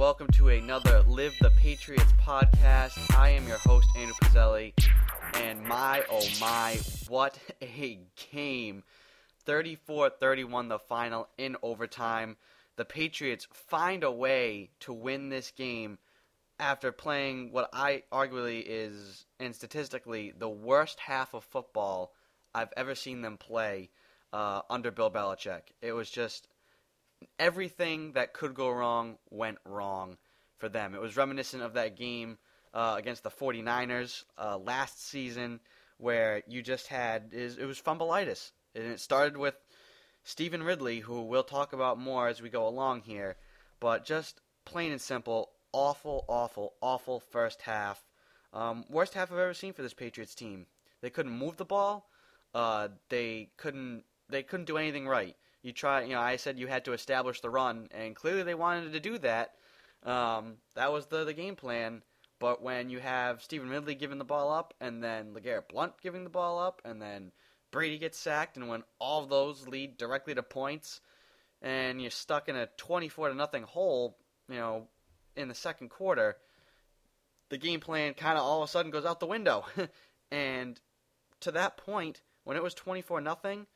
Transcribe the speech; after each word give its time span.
welcome 0.00 0.28
to 0.28 0.48
another 0.48 1.02
Live 1.02 1.36
the 1.42 1.50
Patriots 1.60 2.10
podcast. 2.26 3.14
I 3.14 3.28
am 3.32 3.46
your 3.46 3.58
host, 3.58 3.86
Andrew 3.98 4.14
Pizzelli, 4.22 4.72
and 5.34 5.62
my 5.62 6.02
oh 6.10 6.26
my, 6.40 6.78
what 7.08 7.38
a 7.62 8.00
game! 8.32 8.82
34 9.44 10.08
31 10.18 10.68
the 10.68 10.78
final 10.78 11.28
in 11.36 11.54
overtime. 11.62 12.38
The 12.76 12.86
Patriots 12.86 13.46
find 13.52 14.02
a 14.02 14.10
way 14.10 14.70
to 14.80 14.94
win 14.94 15.28
this 15.28 15.50
game 15.50 15.98
after 16.58 16.92
playing 16.92 17.52
what 17.52 17.68
I 17.74 18.04
arguably 18.10 18.64
is, 18.66 19.26
and 19.38 19.54
statistically, 19.54 20.32
the 20.34 20.48
worst 20.48 20.98
half 20.98 21.34
of 21.34 21.44
football 21.44 22.14
I've 22.54 22.72
ever 22.74 22.94
seen 22.94 23.20
them 23.20 23.36
play 23.36 23.90
uh, 24.32 24.62
under 24.70 24.90
Bill 24.90 25.10
Belichick. 25.10 25.74
It 25.82 25.92
was 25.92 26.08
just 26.08 26.48
everything 27.38 28.12
that 28.12 28.32
could 28.32 28.54
go 28.54 28.70
wrong 28.70 29.18
went 29.30 29.58
wrong 29.64 30.16
for 30.58 30.68
them. 30.68 30.94
It 30.94 31.00
was 31.00 31.16
reminiscent 31.16 31.62
of 31.62 31.74
that 31.74 31.96
game 31.96 32.38
uh, 32.74 32.94
against 32.98 33.22
the 33.22 33.30
49ers 33.30 34.24
uh, 34.38 34.58
last 34.58 35.08
season 35.08 35.60
where 35.98 36.42
you 36.46 36.62
just 36.62 36.86
had 36.86 37.30
is 37.32 37.58
it 37.58 37.64
was 37.64 37.80
fumbleitis. 37.80 38.52
And 38.74 38.84
it 38.84 39.00
started 39.00 39.36
with 39.36 39.54
Stevan 40.24 40.62
Ridley, 40.62 41.00
who 41.00 41.22
we'll 41.22 41.42
talk 41.42 41.72
about 41.72 41.98
more 41.98 42.28
as 42.28 42.40
we 42.40 42.48
go 42.48 42.66
along 42.66 43.02
here, 43.02 43.36
but 43.80 44.04
just 44.04 44.40
plain 44.64 44.92
and 44.92 45.00
simple, 45.00 45.50
awful, 45.72 46.24
awful, 46.28 46.74
awful 46.80 47.20
first 47.20 47.62
half. 47.62 48.02
Um, 48.52 48.84
worst 48.88 49.14
half 49.14 49.32
I've 49.32 49.38
ever 49.38 49.54
seen 49.54 49.72
for 49.72 49.82
this 49.82 49.94
Patriots 49.94 50.34
team. 50.34 50.66
They 51.00 51.10
couldn't 51.10 51.32
move 51.32 51.56
the 51.56 51.64
ball. 51.64 52.08
Uh, 52.54 52.88
they 53.08 53.50
couldn't. 53.56 54.04
They 54.28 54.42
couldn't 54.42 54.66
do 54.66 54.76
anything 54.76 55.08
right 55.08 55.36
you 55.62 55.72
try. 55.72 56.02
You 56.02 56.14
know, 56.14 56.20
I 56.20 56.36
said 56.36 56.58
you 56.58 56.66
had 56.66 56.84
to 56.86 56.92
establish 56.92 57.40
the 57.40 57.50
run, 57.50 57.88
and 57.90 58.16
clearly 58.16 58.42
they 58.42 58.54
wanted 58.54 58.92
to 58.92 59.00
do 59.00 59.18
that. 59.18 59.54
Um, 60.02 60.56
that 60.74 60.92
was 60.92 61.06
the 61.06 61.24
the 61.24 61.34
game 61.34 61.56
plan. 61.56 62.02
But 62.38 62.62
when 62.62 62.88
you 62.88 63.00
have 63.00 63.42
Stevan 63.42 63.68
Ridley 63.68 63.94
giving 63.94 64.16
the 64.18 64.24
ball 64.24 64.50
up, 64.50 64.72
and 64.80 65.04
then 65.04 65.34
LeGarrette 65.34 65.68
Blunt 65.68 65.92
giving 66.00 66.24
the 66.24 66.30
ball 66.30 66.58
up, 66.58 66.80
and 66.86 67.00
then 67.00 67.32
Brady 67.70 67.98
gets 67.98 68.18
sacked, 68.18 68.56
and 68.56 68.68
when 68.68 68.82
all 68.98 69.22
of 69.22 69.28
those 69.28 69.68
lead 69.68 69.98
directly 69.98 70.34
to 70.34 70.42
points, 70.42 71.02
and 71.60 72.00
you're 72.00 72.10
stuck 72.10 72.48
in 72.48 72.56
a 72.56 72.66
24 72.78 73.28
to 73.28 73.34
nothing 73.34 73.62
hole, 73.64 74.16
you 74.48 74.56
know, 74.56 74.88
in 75.36 75.48
the 75.48 75.54
second 75.54 75.90
quarter, 75.90 76.38
the 77.50 77.58
game 77.58 77.80
plan 77.80 78.14
kind 78.14 78.38
of 78.38 78.44
all 78.44 78.62
of 78.62 78.68
a 78.68 78.72
sudden 78.72 78.90
goes 78.90 79.04
out 79.04 79.20
the 79.20 79.26
window. 79.26 79.66
and 80.30 80.80
to 81.40 81.50
that 81.52 81.76
point, 81.76 82.22
when 82.44 82.56
it 82.56 82.62
was 82.62 82.74
24 82.74 83.20
nothing, 83.20 83.66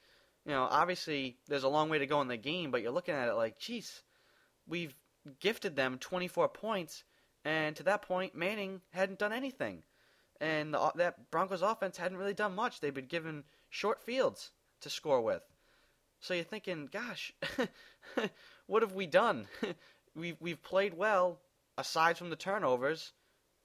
you 0.46 0.52
know, 0.52 0.68
obviously 0.70 1.36
there's 1.48 1.64
a 1.64 1.68
long 1.68 1.88
way 1.88 1.98
to 1.98 2.06
go 2.06 2.20
in 2.20 2.28
the 2.28 2.36
game, 2.36 2.70
but 2.70 2.82
you're 2.82 2.92
looking 2.92 3.14
at 3.14 3.28
it 3.28 3.34
like, 3.34 3.58
geez, 3.58 4.02
we've 4.66 4.94
gifted 5.40 5.74
them 5.74 5.98
24 5.98 6.48
points, 6.48 7.04
and 7.44 7.74
to 7.76 7.82
that 7.84 8.02
point, 8.02 8.34
Manning 8.34 8.80
hadn't 8.90 9.18
done 9.18 9.32
anything, 9.32 9.82
and 10.40 10.74
the, 10.74 10.92
that 10.96 11.30
Broncos 11.30 11.62
offense 11.62 11.96
hadn't 11.96 12.18
really 12.18 12.34
done 12.34 12.54
much. 12.54 12.80
They've 12.80 12.92
been 12.92 13.06
given 13.06 13.44
short 13.70 14.02
fields 14.02 14.50
to 14.82 14.90
score 14.90 15.20
with. 15.20 15.42
So 16.20 16.34
you're 16.34 16.44
thinking, 16.44 16.88
gosh, 16.90 17.32
what 18.66 18.82
have 18.82 18.94
we 18.94 19.06
done? 19.06 19.46
we've 20.14 20.36
we've 20.40 20.62
played 20.62 20.94
well 20.94 21.40
aside 21.78 22.18
from 22.18 22.30
the 22.30 22.36
turnovers, 22.36 23.12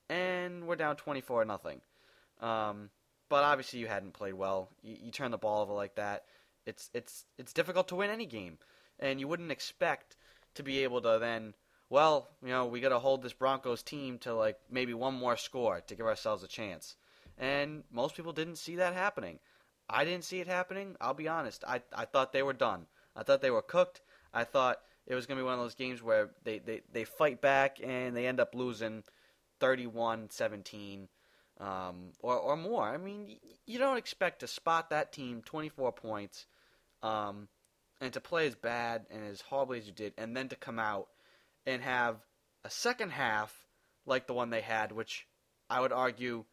and 0.09 0.65
we're 0.67 0.75
down 0.75 0.95
24 0.95 1.45
nothing. 1.45 1.81
Um, 2.41 2.89
but 3.29 3.43
obviously 3.43 3.79
you 3.79 3.87
hadn't 3.87 4.13
played 4.13 4.33
well. 4.33 4.69
You, 4.81 4.97
you 5.03 5.11
turn 5.11 5.31
the 5.31 5.37
ball 5.37 5.61
over 5.61 5.73
like 5.73 5.95
that 5.95 6.23
it's 6.69 6.89
it's 6.93 7.25
it's 7.37 7.53
difficult 7.53 7.89
to 7.89 7.95
win 7.95 8.09
any 8.09 8.25
game, 8.25 8.57
and 8.99 9.19
you 9.19 9.27
wouldn't 9.27 9.51
expect 9.51 10.15
to 10.55 10.63
be 10.63 10.83
able 10.83 11.01
to 11.01 11.17
then. 11.19 11.53
Well, 11.89 12.29
you 12.43 12.49
know, 12.49 12.67
we 12.67 12.81
got 12.81 12.89
to 12.89 12.99
hold 12.99 13.23
this 13.23 13.33
Broncos 13.33 13.81
team 13.81 14.19
to 14.19 14.33
like 14.33 14.57
maybe 14.69 14.93
one 14.93 15.15
more 15.15 15.37
score 15.37 15.81
to 15.81 15.95
give 15.95 16.05
ourselves 16.05 16.43
a 16.43 16.47
chance. 16.47 16.95
And 17.37 17.83
most 17.91 18.15
people 18.15 18.31
didn't 18.31 18.57
see 18.57 18.75
that 18.75 18.93
happening. 18.93 19.39
I 19.89 20.05
didn't 20.05 20.25
see 20.25 20.39
it 20.39 20.47
happening. 20.47 20.95
I'll 21.01 21.15
be 21.15 21.27
honest. 21.27 21.63
I 21.67 21.81
I 21.93 22.05
thought 22.05 22.31
they 22.31 22.43
were 22.43 22.53
done. 22.53 22.85
I 23.15 23.23
thought 23.23 23.41
they 23.41 23.51
were 23.51 23.63
cooked. 23.63 24.01
I 24.33 24.43
thought 24.43 24.79
it 25.07 25.15
was 25.15 25.25
going 25.25 25.37
to 25.37 25.43
be 25.43 25.45
one 25.45 25.55
of 25.55 25.59
those 25.59 25.75
games 25.75 26.03
where 26.03 26.29
they, 26.43 26.59
they, 26.59 26.81
they 26.91 27.03
fight 27.03 27.41
back 27.41 27.79
and 27.83 28.15
they 28.15 28.27
end 28.27 28.39
up 28.39 28.53
losing 28.53 29.03
31 29.59 30.29
17 30.29 31.07
um, 31.59 32.11
or, 32.21 32.37
or 32.37 32.55
more. 32.55 32.83
I 32.83 32.97
mean, 32.97 33.37
you 33.65 33.79
don't 33.79 33.97
expect 33.97 34.39
to 34.39 34.47
spot 34.47 34.91
that 34.91 35.11
team 35.11 35.41
24 35.43 35.91
points 35.93 36.45
um, 37.03 37.47
and 38.01 38.13
to 38.13 38.21
play 38.21 38.47
as 38.47 38.55
bad 38.55 39.05
and 39.09 39.23
as 39.25 39.41
horribly 39.41 39.79
as 39.79 39.87
you 39.87 39.93
did, 39.93 40.13
and 40.17 40.35
then 40.35 40.49
to 40.49 40.55
come 40.55 40.79
out 40.79 41.07
and 41.65 41.81
have 41.81 42.17
a 42.63 42.69
second 42.69 43.11
half 43.11 43.53
like 44.05 44.27
the 44.27 44.33
one 44.33 44.49
they 44.49 44.61
had, 44.61 44.91
which 44.91 45.27
I 45.69 45.79
would 45.79 45.91
argue, 45.91 46.43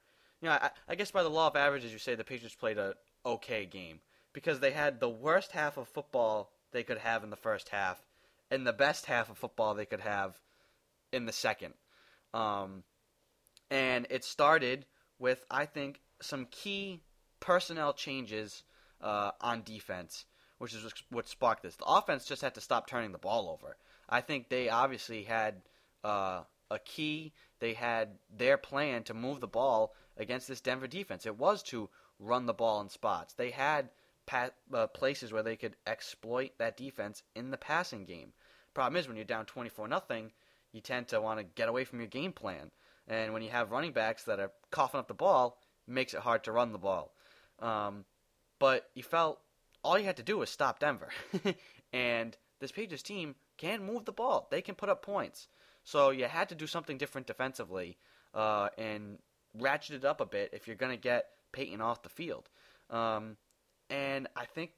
you 0.40 0.48
know, 0.48 0.52
I, 0.52 0.70
I 0.88 0.94
guess 0.94 1.10
by 1.10 1.22
the 1.22 1.30
law 1.30 1.48
of 1.48 1.56
averages, 1.56 1.92
you 1.92 1.98
say 1.98 2.14
the 2.14 2.24
Patriots 2.24 2.54
played 2.54 2.78
a 2.78 2.94
okay 3.24 3.66
game 3.66 4.00
because 4.32 4.60
they 4.60 4.72
had 4.72 5.00
the 5.00 5.08
worst 5.08 5.52
half 5.52 5.76
of 5.76 5.88
football 5.88 6.52
they 6.72 6.82
could 6.82 6.98
have 6.98 7.24
in 7.24 7.30
the 7.30 7.36
first 7.36 7.70
half 7.70 8.04
and 8.50 8.66
the 8.66 8.72
best 8.72 9.06
half 9.06 9.30
of 9.30 9.38
football 9.38 9.74
they 9.74 9.86
could 9.86 10.00
have 10.00 10.38
in 11.12 11.26
the 11.26 11.32
second. 11.32 11.74
Um, 12.34 12.82
and 13.70 14.06
it 14.10 14.24
started 14.24 14.84
with, 15.18 15.44
I 15.50 15.66
think, 15.66 16.00
some 16.20 16.46
key 16.50 17.02
personnel 17.40 17.92
changes 17.92 18.62
uh, 19.00 19.32
on 19.40 19.62
defense 19.62 20.24
which 20.58 20.74
is 20.74 20.92
what 21.10 21.28
sparked 21.28 21.62
this. 21.62 21.76
The 21.76 21.84
offense 21.84 22.24
just 22.24 22.42
had 22.42 22.54
to 22.54 22.60
stop 22.60 22.86
turning 22.86 23.12
the 23.12 23.18
ball 23.18 23.50
over. 23.50 23.76
I 24.08 24.20
think 24.20 24.48
they 24.48 24.68
obviously 24.68 25.24
had 25.24 25.62
uh, 26.04 26.42
a 26.70 26.78
key. 26.78 27.32
They 27.58 27.74
had 27.74 28.18
their 28.34 28.56
plan 28.56 29.02
to 29.04 29.14
move 29.14 29.40
the 29.40 29.46
ball 29.46 29.94
against 30.16 30.48
this 30.48 30.60
Denver 30.60 30.86
defense. 30.86 31.26
It 31.26 31.38
was 31.38 31.62
to 31.64 31.88
run 32.18 32.46
the 32.46 32.54
ball 32.54 32.80
in 32.80 32.88
spots. 32.88 33.34
They 33.34 33.50
had 33.50 33.90
pat, 34.26 34.54
uh, 34.72 34.86
places 34.88 35.32
where 35.32 35.42
they 35.42 35.56
could 35.56 35.76
exploit 35.86 36.52
that 36.58 36.76
defense 36.76 37.22
in 37.34 37.50
the 37.50 37.56
passing 37.56 38.04
game. 38.04 38.32
Problem 38.74 38.98
is, 38.98 39.08
when 39.08 39.16
you're 39.16 39.24
down 39.24 39.46
24 39.46 39.88
nothing, 39.88 40.32
you 40.72 40.80
tend 40.80 41.08
to 41.08 41.20
want 41.20 41.38
to 41.38 41.44
get 41.44 41.68
away 41.68 41.84
from 41.84 42.00
your 42.00 42.08
game 42.08 42.32
plan. 42.32 42.70
And 43.08 43.32
when 43.32 43.42
you 43.42 43.50
have 43.50 43.70
running 43.70 43.92
backs 43.92 44.24
that 44.24 44.40
are 44.40 44.50
coughing 44.70 45.00
up 45.00 45.08
the 45.08 45.14
ball, 45.14 45.58
makes 45.86 46.12
it 46.12 46.20
hard 46.20 46.44
to 46.44 46.52
run 46.52 46.72
the 46.72 46.78
ball. 46.78 47.12
Um, 47.60 48.04
but 48.58 48.90
you 48.94 49.02
felt 49.02 49.40
all 49.82 49.98
you 49.98 50.04
had 50.04 50.16
to 50.16 50.22
do 50.22 50.38
was 50.38 50.50
stop 50.50 50.78
Denver. 50.78 51.10
and 51.92 52.36
this 52.60 52.72
Patriots 52.72 53.02
team 53.02 53.34
can 53.56 53.84
move 53.84 54.04
the 54.04 54.12
ball. 54.12 54.48
They 54.50 54.62
can 54.62 54.74
put 54.74 54.88
up 54.88 55.02
points. 55.02 55.48
So 55.84 56.10
you 56.10 56.24
had 56.24 56.48
to 56.48 56.54
do 56.54 56.66
something 56.66 56.98
different 56.98 57.26
defensively 57.26 57.96
uh, 58.34 58.68
and 58.76 59.18
ratchet 59.54 59.96
it 59.96 60.04
up 60.04 60.20
a 60.20 60.26
bit 60.26 60.50
if 60.52 60.66
you're 60.66 60.76
going 60.76 60.92
to 60.92 61.00
get 61.00 61.26
Peyton 61.52 61.80
off 61.80 62.02
the 62.02 62.08
field. 62.08 62.48
Um, 62.90 63.36
and 63.88 64.26
I 64.36 64.44
think 64.44 64.72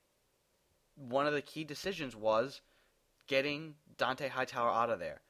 one 0.97 1.27
of 1.27 1.33
the 1.33 1.43
key 1.43 1.65
decisions 1.65 2.15
was 2.15 2.61
getting 3.27 3.75
Dont'a 3.97 4.29
Hightower 4.29 4.71
out 4.71 4.91
of 4.91 4.99
there. 4.99 5.21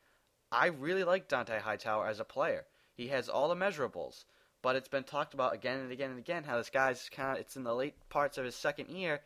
I 0.50 0.66
really 0.66 1.04
like 1.04 1.28
Dont'a 1.28 1.60
Hightower 1.60 2.06
as 2.06 2.20
a 2.20 2.24
player. 2.24 2.64
He 2.94 3.08
has 3.08 3.28
all 3.28 3.48
the 3.48 3.54
measurables, 3.54 4.24
but 4.62 4.76
it's 4.76 4.88
been 4.88 5.04
talked 5.04 5.34
about 5.34 5.54
again 5.54 5.78
and 5.78 5.92
again 5.92 6.10
and 6.10 6.18
again 6.18 6.44
how 6.44 6.56
this 6.56 6.70
guy's 6.70 7.08
kind 7.10 7.32
of 7.32 7.40
it's 7.40 7.56
in 7.56 7.64
the 7.64 7.74
late 7.74 7.94
parts 8.08 8.38
of 8.38 8.44
his 8.44 8.56
second 8.56 8.88
year 8.88 9.20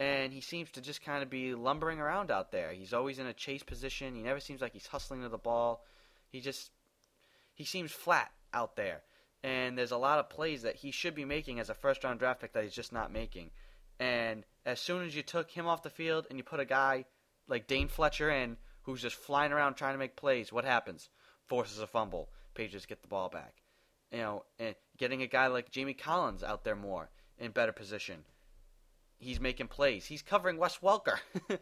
and 0.00 0.32
he 0.32 0.40
seems 0.40 0.70
to 0.70 0.80
just 0.80 1.04
kind 1.04 1.22
of 1.22 1.28
be 1.28 1.54
lumbering 1.54 2.00
around 2.00 2.30
out 2.30 2.50
there. 2.50 2.72
He's 2.72 2.94
always 2.94 3.18
in 3.18 3.26
a 3.26 3.34
chase 3.34 3.62
position. 3.62 4.14
He 4.14 4.22
never 4.22 4.40
seems 4.40 4.62
like 4.62 4.72
he's 4.72 4.86
hustling 4.86 5.22
to 5.22 5.28
the 5.28 5.36
ball. 5.36 5.84
He 6.30 6.40
just 6.40 6.70
he 7.54 7.64
seems 7.64 7.92
flat 7.92 8.32
out 8.54 8.76
there. 8.76 9.02
And 9.44 9.76
there's 9.76 9.90
a 9.90 9.98
lot 9.98 10.18
of 10.18 10.30
plays 10.30 10.62
that 10.62 10.76
he 10.76 10.90
should 10.90 11.14
be 11.14 11.26
making 11.26 11.60
as 11.60 11.68
a 11.68 11.74
first 11.74 12.02
round 12.02 12.18
draft 12.18 12.40
pick 12.40 12.54
that 12.54 12.64
he's 12.64 12.72
just 12.72 12.94
not 12.94 13.12
making. 13.12 13.50
And 13.98 14.44
as 14.64 14.80
soon 14.80 15.04
as 15.04 15.14
you 15.14 15.22
took 15.22 15.50
him 15.50 15.66
off 15.66 15.82
the 15.82 15.90
field 15.90 16.26
and 16.30 16.38
you 16.38 16.44
put 16.44 16.60
a 16.60 16.64
guy 16.64 17.04
like 17.46 17.66
Dane 17.66 17.88
Fletcher 17.88 18.30
in 18.30 18.56
who's 18.82 19.02
just 19.02 19.16
flying 19.16 19.52
around 19.52 19.74
trying 19.74 19.92
to 19.94 19.98
make 19.98 20.16
plays, 20.16 20.50
what 20.50 20.64
happens? 20.64 21.10
Forces 21.46 21.78
a 21.78 21.86
fumble. 21.86 22.30
Patriots 22.54 22.86
get 22.86 23.02
the 23.02 23.08
ball 23.08 23.28
back. 23.28 23.52
You 24.10 24.18
know, 24.18 24.44
and 24.58 24.74
getting 24.96 25.20
a 25.20 25.26
guy 25.26 25.48
like 25.48 25.70
Jamie 25.70 25.92
Collins 25.92 26.42
out 26.42 26.64
there 26.64 26.74
more 26.74 27.10
in 27.38 27.50
better 27.50 27.72
position 27.72 28.24
he's 29.20 29.40
making 29.40 29.68
plays. 29.68 30.04
He's 30.04 30.22
covering 30.22 30.56
Wes 30.56 30.78
Welker. 30.78 31.18
you 31.50 31.58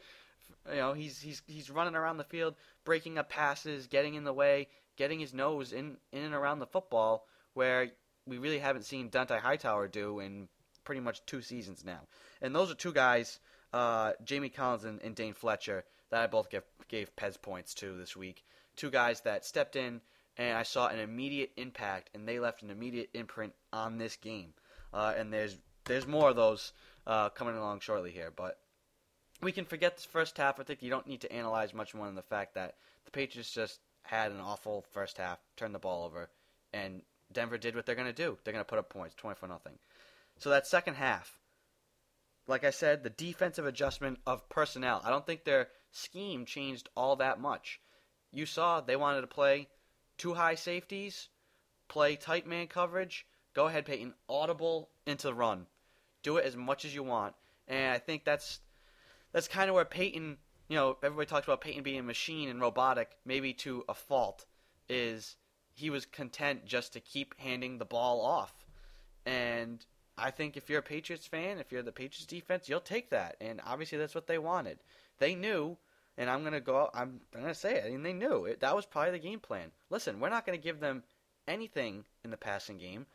know, 0.67 0.93
he's 0.95 1.21
he's 1.21 1.43
he's 1.47 1.71
running 1.71 1.95
around 1.95 2.17
the 2.17 2.25
field, 2.25 2.55
breaking 2.85 3.19
up 3.19 3.29
passes, 3.29 3.87
getting 3.87 4.15
in 4.15 4.25
the 4.25 4.33
way, 4.33 4.69
getting 4.97 5.21
his 5.21 5.35
nose 5.35 5.73
in 5.73 5.99
in 6.13 6.23
and 6.23 6.35
around 6.35 6.61
the 6.61 6.67
football, 6.67 7.27
where 7.55 7.91
we 8.27 8.39
really 8.39 8.59
haven't 8.59 8.85
seen 8.85 9.11
Dont'a 9.11 9.41
Hightower 9.41 9.89
do 9.89 10.21
in 10.21 10.49
pretty 10.85 11.01
much 11.01 11.25
two 11.27 11.43
seasons 11.43 11.85
now. 11.85 12.01
And 12.41 12.55
those 12.55 12.71
are 12.71 12.75
two 12.75 12.93
guys, 12.93 13.41
uh, 13.73 14.13
Jamie 14.25 14.49
Collins 14.49 14.85
and, 14.85 15.03
and, 15.03 15.15
Dane 15.15 15.35
Fletcher, 15.35 15.85
that 16.11 16.23
I 16.23 16.27
both 16.27 16.51
gave 16.51 16.63
gave 16.89 17.15
Pez 17.17 17.41
points 17.41 17.75
to 17.75 17.97
this 17.97 18.17
week. 18.17 18.45
Two 18.77 18.91
guys 18.91 19.21
that 19.23 19.45
stepped 19.45 19.77
in 19.77 20.01
and 20.39 20.57
I 20.57 20.63
saw 20.63 20.87
an 20.87 21.01
immediate 21.01 21.51
impact, 21.57 22.11
and 22.15 22.27
they 22.27 22.39
left 22.39 22.63
an 22.63 22.71
immediate 22.71 23.11
imprint 23.13 23.53
on 23.73 23.99
this 23.99 24.17
game. 24.17 24.55
Uh, 24.95 25.13
and 25.17 25.33
there's 25.33 25.59
there's 25.85 26.07
more 26.07 26.31
of 26.31 26.37
those 26.37 26.73
uh, 27.09 27.31
coming 27.31 27.57
along 27.57 27.81
shortly 27.81 28.13
here. 28.13 28.31
But 28.35 28.59
we 29.43 29.51
can 29.51 29.65
forget 29.65 29.97
this 29.97 30.05
first 30.05 30.37
half. 30.37 30.61
I 30.61 30.63
think 30.63 30.83
you 30.83 30.91
don't 30.91 31.07
need 31.07 31.23
to 31.23 31.33
analyze 31.33 31.75
much 31.75 31.95
more 31.95 32.07
than 32.07 32.15
the 32.15 32.23
fact 32.23 32.55
that 32.55 32.77
the 33.07 33.11
Patriots 33.11 33.51
just 33.51 33.81
had 34.03 34.31
an 34.31 34.41
awful 34.41 34.85
first 34.93 35.19
half, 35.19 35.39
turned 35.57 35.75
the 35.75 35.79
ball 35.79 36.05
over, 36.05 36.31
and 36.73 37.03
Denver 37.33 37.59
did 37.59 37.75
what 37.75 37.87
they're 37.87 37.95
going 37.95 38.07
to 38.07 38.13
do. 38.13 38.39
They're 38.45 38.53
going 38.53 38.65
to 38.65 38.69
put 38.69 38.79
up 38.79 38.91
points, 38.91 39.15
24 39.17 39.49
nothing. 39.49 39.79
So 40.39 40.51
that 40.51 40.67
second 40.67 40.95
half, 40.95 41.41
like 42.47 42.65
I 42.65 42.71
said, 42.71 43.03
the 43.03 43.11
defensive 43.11 43.67
adjustment 43.67 44.19
of 44.27 44.49
personnel. 44.49 45.03
I 45.05 45.11
don't 45.11 45.27
think 45.27 45.45
their 45.45 45.69
scheme 45.91 46.47
changed 46.47 46.89
all 46.97 47.17
that 47.17 47.41
much. 47.41 47.81
You 48.33 48.47
saw 48.47 48.81
they 48.81 48.97
wanted 48.97 49.23
to 49.23 49.27
play 49.27 49.69
two 50.17 50.35
high 50.35 50.55
safeties, 50.55 51.29
play 51.89 52.17
tight 52.17 52.47
man 52.47 52.67
coverage. 52.67 53.27
Go 53.55 53.67
ahead, 53.67 53.87
Peyton. 53.87 54.15
Audible 54.29 54.91
into 55.07 55.27
the 55.27 55.35
run. 55.35 55.67
Do 56.23 56.37
it 56.37 56.45
as 56.45 56.57
much 56.57 56.85
as 56.85 56.95
you 56.95 57.03
want. 57.03 57.35
And 57.67 57.93
I 57.93 57.99
think 57.99 58.25
that's 58.25 58.61
that's 59.33 59.49
kind 59.49 59.69
of 59.69 59.75
where 59.75 59.85
Peyton, 59.85 60.39
you 60.69 60.77
know, 60.77 60.97
everybody 61.03 61.27
talks 61.27 61.47
about 61.47 61.61
Peyton 61.61 61.83
being 61.83 62.01
a 62.01 62.03
machine 62.03 62.49
and 62.49 62.61
robotic, 62.61 63.11
maybe 63.25 63.53
to 63.55 63.85
a 63.89 63.95
fault, 63.95 64.47
is 64.89 65.37
he 65.75 65.91
was 65.91 66.07
content 66.07 66.65
just 66.65 66.95
to 66.95 67.01
keep 67.01 67.39
handing 67.39 67.79
the 67.79 67.85
ball 67.85 68.21
off. 68.21 68.53
And 69.27 69.85
I 70.17 70.31
think 70.31 70.57
if 70.57 70.69
you're 70.69 70.81
a 70.81 70.83
Patriots 70.83 71.27
fan, 71.27 71.59
if 71.59 71.71
you're 71.71 71.83
the 71.83 71.93
Patriots 71.93 72.27
defense, 72.27 72.69
you'll 72.69 72.81
take 72.81 73.11
that. 73.11 73.37
And 73.41 73.61
obviously 73.65 73.99
that's 73.99 74.15
what 74.15 74.27
they 74.27 74.39
wanted. 74.39 74.79
They 75.19 75.35
knew, 75.35 75.77
and 76.17 76.29
I'm 76.31 76.43
gonna 76.43 76.61
go. 76.61 76.91
I'm, 76.95 77.21
I'm 77.35 77.43
gonna 77.43 77.55
say 77.55 77.77
it. 77.77 77.91
Mean, 77.91 78.03
they 78.03 78.13
knew 78.13 78.45
it, 78.45 78.61
that 78.61 78.75
was 78.75 78.87
probably 78.87 79.13
the 79.13 79.19
game 79.19 79.41
plan. 79.41 79.71
Listen, 79.91 80.21
we're 80.21 80.31
not 80.31 80.47
gonna 80.47 80.59
give 80.59 80.81
them 80.81 81.03
anything 81.47 82.05
in 82.25 82.31
the 82.31 82.37
passing 82.37 82.79
game. 82.79 83.07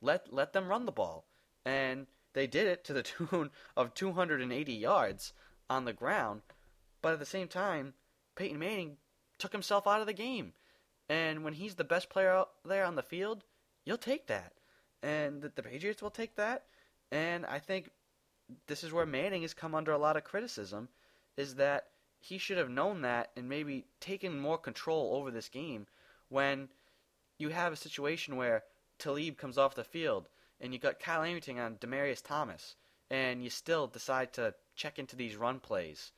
Let 0.00 0.32
let 0.32 0.52
them 0.52 0.68
run 0.68 0.86
the 0.86 0.92
ball, 0.92 1.26
and 1.64 2.06
they 2.32 2.46
did 2.46 2.66
it 2.66 2.84
to 2.84 2.92
the 2.92 3.02
tune 3.30 3.50
of 3.76 3.94
280 3.94 4.72
yards 4.72 5.32
on 5.68 5.84
the 5.84 5.92
ground. 5.92 6.42
But 7.02 7.12
at 7.12 7.18
the 7.18 7.26
same 7.26 7.48
time, 7.48 7.94
Peyton 8.36 8.58
Manning 8.58 8.96
took 9.38 9.52
himself 9.52 9.86
out 9.86 10.00
of 10.00 10.06
the 10.06 10.12
game. 10.12 10.52
And 11.08 11.42
when 11.42 11.54
he's 11.54 11.74
the 11.74 11.84
best 11.84 12.08
player 12.08 12.30
out 12.30 12.50
there 12.64 12.84
on 12.84 12.94
the 12.94 13.02
field, 13.02 13.44
you'll 13.84 13.98
take 13.98 14.26
that. 14.28 14.52
And 15.02 15.42
the, 15.42 15.50
the 15.54 15.62
Patriots 15.62 16.02
will 16.02 16.10
take 16.10 16.36
that. 16.36 16.66
And 17.10 17.44
I 17.46 17.58
think 17.58 17.90
this 18.66 18.84
is 18.84 18.92
where 18.92 19.06
Manning 19.06 19.42
has 19.42 19.54
come 19.54 19.74
under 19.74 19.92
a 19.92 19.98
lot 19.98 20.16
of 20.16 20.24
criticism 20.24 20.88
is 21.36 21.56
that 21.56 21.88
he 22.20 22.38
should 22.38 22.58
have 22.58 22.68
known 22.68 23.00
that 23.02 23.30
and 23.36 23.48
maybe 23.48 23.86
taken 23.98 24.38
more 24.38 24.58
control 24.58 25.16
over 25.16 25.30
this 25.30 25.48
game 25.48 25.86
when 26.28 26.68
you 27.38 27.48
have 27.48 27.72
a 27.72 27.76
situation 27.76 28.36
where 28.36 28.64
Talib 28.98 29.38
comes 29.38 29.56
off 29.56 29.74
the 29.74 29.84
field 29.84 30.28
and 30.60 30.72
you 30.72 30.78
got 30.78 31.00
Kyle 31.00 31.22
Arrington 31.22 31.58
on 31.58 31.76
Demaryius 31.76 32.22
Thomas, 32.22 32.76
and 33.10 33.42
you 33.42 33.50
still 33.50 33.86
decide 33.86 34.32
to 34.34 34.54
check 34.76 34.98
into 34.98 35.16
these 35.16 35.36
run 35.36 35.60
plays. 35.60 36.12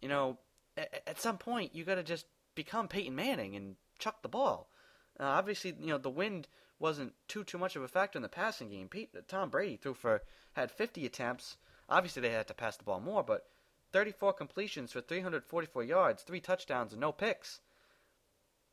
You 0.00 0.08
know, 0.08 0.38
at, 0.76 1.02
at 1.06 1.20
some 1.20 1.38
point 1.38 1.74
you 1.74 1.84
got 1.84 1.96
to 1.96 2.02
just 2.02 2.26
become 2.54 2.88
Peyton 2.88 3.14
Manning 3.14 3.56
and 3.56 3.76
chuck 3.98 4.22
the 4.22 4.28
ball. 4.28 4.70
Uh, 5.18 5.24
obviously, 5.24 5.74
you 5.78 5.88
know 5.88 5.98
the 5.98 6.10
wind 6.10 6.48
wasn't 6.78 7.14
too 7.28 7.44
too 7.44 7.58
much 7.58 7.76
of 7.76 7.82
a 7.82 7.88
factor 7.88 8.18
in 8.18 8.22
the 8.22 8.28
passing 8.28 8.68
game. 8.68 8.88
Pete, 8.88 9.10
Tom 9.28 9.50
Brady 9.50 9.76
threw 9.76 9.94
for 9.94 10.22
had 10.52 10.70
50 10.70 11.06
attempts. 11.06 11.56
Obviously, 11.88 12.22
they 12.22 12.30
had 12.30 12.48
to 12.48 12.54
pass 12.54 12.76
the 12.76 12.84
ball 12.84 13.00
more, 13.00 13.22
but 13.22 13.46
34 13.92 14.32
completions 14.32 14.92
for 14.92 15.00
344 15.00 15.84
yards, 15.84 16.22
three 16.22 16.40
touchdowns, 16.40 16.92
and 16.92 17.00
no 17.00 17.12
picks. 17.12 17.60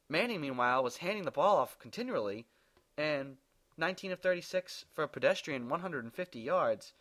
Manning, 0.07 0.41
meanwhile, 0.41 0.83
was 0.83 0.97
handing 0.97 1.23
the 1.23 1.31
ball 1.31 1.57
off 1.57 1.77
continually, 1.77 2.47
and 2.97 3.37
19 3.79 4.11
of 4.11 4.19
36 4.19 4.85
for 4.93 5.03
a 5.03 5.07
pedestrian, 5.07 5.69
150 5.69 6.39
yards, 6.39 6.93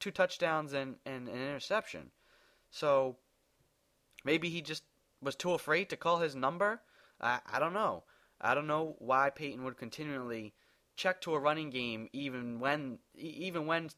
two 0.00 0.10
touchdowns 0.10 0.72
and, 0.72 0.96
and 1.04 1.28
an 1.28 1.34
interception. 1.34 2.10
So 2.70 3.16
maybe 4.24 4.48
he 4.48 4.62
just 4.62 4.82
was 5.20 5.36
too 5.36 5.52
afraid 5.52 5.90
to 5.90 5.96
call 5.96 6.18
his 6.18 6.34
number. 6.34 6.80
I, 7.20 7.40
I 7.50 7.58
don't 7.58 7.72
know. 7.72 8.04
I 8.40 8.54
don't 8.54 8.66
know 8.66 8.96
why 8.98 9.30
Peyton 9.30 9.64
would 9.64 9.78
continually 9.78 10.52
check 10.96 11.20
to 11.20 11.34
a 11.34 11.38
running 11.38 11.70
game 11.70 12.08
even 12.12 12.58
when 12.58 12.98
even 13.14 13.66
when 13.66 13.90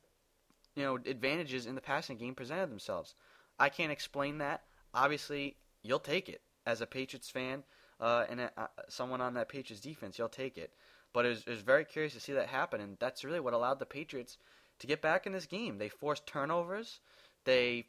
you 0.75 0.82
know 0.82 0.97
advantages 0.97 1.67
in 1.67 1.75
the 1.75 1.81
passing 1.81 2.17
game 2.17 2.35
presented 2.35 2.71
themselves. 2.71 3.14
I 3.59 3.69
can't 3.69 3.93
explain 3.93 4.38
that. 4.38 4.62
Obviously, 4.94 5.56
you'll 5.82 5.99
take 5.99 6.29
it 6.29 6.41
as 6.67 6.81
a 6.81 6.87
Patriots 6.87 7.31
fan 7.31 7.64
uh, 8.00 8.25
and 8.29 8.41
a, 8.41 8.53
uh, 8.56 8.67
someone 8.88 9.21
on 9.21 9.35
that 9.35 9.49
Patriots 9.49 9.82
defense. 9.82 10.19
You'll 10.19 10.29
take 10.29 10.56
it. 10.56 10.73
But 11.13 11.27
it 11.27 11.31
was, 11.31 11.45
it 11.47 11.51
was 11.51 11.61
very 11.63 11.85
curious 11.85 12.15
to 12.15 12.21
see 12.21 12.33
that 12.35 12.49
happen, 12.49 12.81
and 12.81 12.97
that's 12.99 13.25
really 13.25 13.41
what 13.41 13.55
allowed 13.55 13.79
the 13.79 13.87
Patriots 13.87 14.37
to 14.79 14.87
get 14.87 15.03
back 15.03 15.27
in 15.27 15.33
this 15.33 15.47
game. 15.47 15.79
They 15.79 15.89
forced 15.89 16.27
turnovers. 16.27 17.01
They 17.45 17.87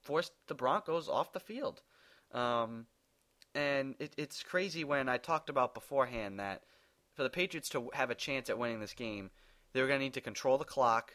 forced 0.00 0.32
the 0.46 0.54
Broncos 0.54 1.08
off 1.08 1.32
the 1.32 1.40
field. 1.40 1.82
Um, 2.32 2.86
and 3.54 3.94
it, 3.98 4.14
it's 4.16 4.42
crazy 4.42 4.84
when 4.84 5.08
I 5.08 5.18
talked 5.18 5.50
about 5.50 5.74
beforehand 5.74 6.40
that 6.40 6.62
for 7.14 7.22
the 7.22 7.30
Patriots 7.30 7.68
to 7.70 7.90
have 7.92 8.10
a 8.10 8.14
chance 8.14 8.48
at 8.48 8.58
winning 8.58 8.80
this 8.80 8.94
game, 8.94 9.30
they 9.72 9.80
were 9.80 9.86
going 9.86 10.00
to 10.00 10.04
need 10.04 10.14
to 10.14 10.20
control 10.20 10.58
the 10.58 10.64
clock, 10.64 11.14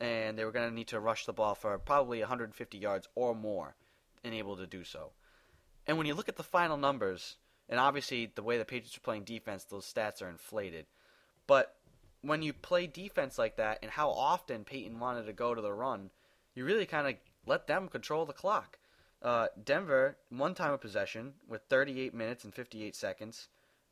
and 0.00 0.38
they 0.38 0.44
were 0.44 0.52
going 0.52 0.68
to 0.68 0.74
need 0.74 0.88
to 0.88 1.00
rush 1.00 1.26
the 1.26 1.32
ball 1.32 1.54
for 1.54 1.76
probably 1.78 2.20
150 2.20 2.78
yards 2.78 3.08
or 3.14 3.34
more, 3.34 3.74
and 4.24 4.34
able 4.34 4.56
to 4.56 4.66
do 4.66 4.84
so. 4.84 5.10
And 5.86 5.98
when 5.98 6.06
you 6.06 6.14
look 6.14 6.28
at 6.28 6.36
the 6.36 6.42
final 6.42 6.76
numbers, 6.76 7.36
and 7.68 7.80
obviously, 7.80 8.30
the 8.34 8.42
way 8.42 8.58
the 8.58 8.64
Patriots 8.64 8.96
are 8.96 9.00
playing 9.00 9.24
defense, 9.24 9.64
those 9.64 9.92
stats 9.92 10.22
are 10.22 10.28
inflated. 10.28 10.86
But 11.46 11.74
when 12.22 12.42
you 12.42 12.52
play 12.52 12.86
defense 12.86 13.38
like 13.38 13.56
that, 13.56 13.78
and 13.82 13.90
how 13.90 14.10
often 14.10 14.64
Peyton 14.64 14.98
wanted 14.98 15.26
to 15.26 15.32
go 15.32 15.54
to 15.54 15.62
the 15.62 15.72
run, 15.72 16.10
you 16.54 16.64
really 16.64 16.86
kind 16.86 17.06
of 17.06 17.14
let 17.46 17.66
them 17.66 17.88
control 17.88 18.26
the 18.26 18.32
clock. 18.32 18.78
Uh, 19.22 19.48
Denver, 19.64 20.16
won 20.30 20.54
time 20.54 20.72
of 20.72 20.80
possession 20.80 21.34
with 21.48 21.62
38 21.68 22.14
minutes 22.14 22.44
and 22.44 22.54
58 22.54 22.94
seconds. 22.94 23.48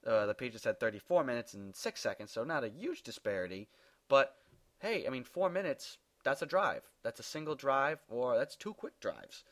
Uh, 0.07 0.27
the 0.27 0.35
Patriots 0.35 0.65
had 0.65 0.79
34 0.79 1.25
minutes 1.25 1.55
and 1.55 1.75
6 1.75 2.01
seconds, 2.01 2.31
so 2.31 2.45
not 2.45 2.65
a 2.65 2.69
huge 2.69 3.03
disparity. 3.03 3.69
But 4.09 4.37
hey, 4.81 5.07
I 5.07 5.11
mean, 5.11 5.25
four 5.25 5.49
minutes, 5.49 5.99
that's 6.25 6.43
a 6.43 6.47
drive. 6.47 6.83
That's 7.03 7.21
a 7.21 7.25
single 7.25 7.55
drive, 7.55 8.01
or 8.09 8.37
that's 8.37 8.55
two 8.55 8.75
quick 8.75 9.01
drives. 9.01 9.45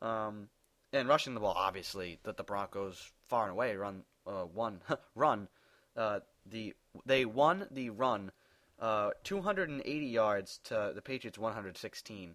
Um, 0.00 0.48
and 0.92 1.08
rushing 1.08 1.34
the 1.34 1.40
ball, 1.40 1.54
obviously, 1.56 2.18
that 2.24 2.36
the 2.36 2.42
Broncos 2.42 3.12
far 3.28 3.44
and 3.44 3.52
away 3.52 3.76
run 3.76 4.02
uh, 4.26 4.44
one 4.44 4.80
run. 5.14 5.48
Uh, 5.96 6.20
the 6.46 6.74
they 7.06 7.24
won 7.24 7.66
the 7.70 7.90
run, 7.90 8.32
uh, 8.80 9.10
280 9.24 10.06
yards 10.06 10.58
to 10.64 10.92
the 10.94 11.02
Patriots 11.02 11.38
116, 11.38 12.34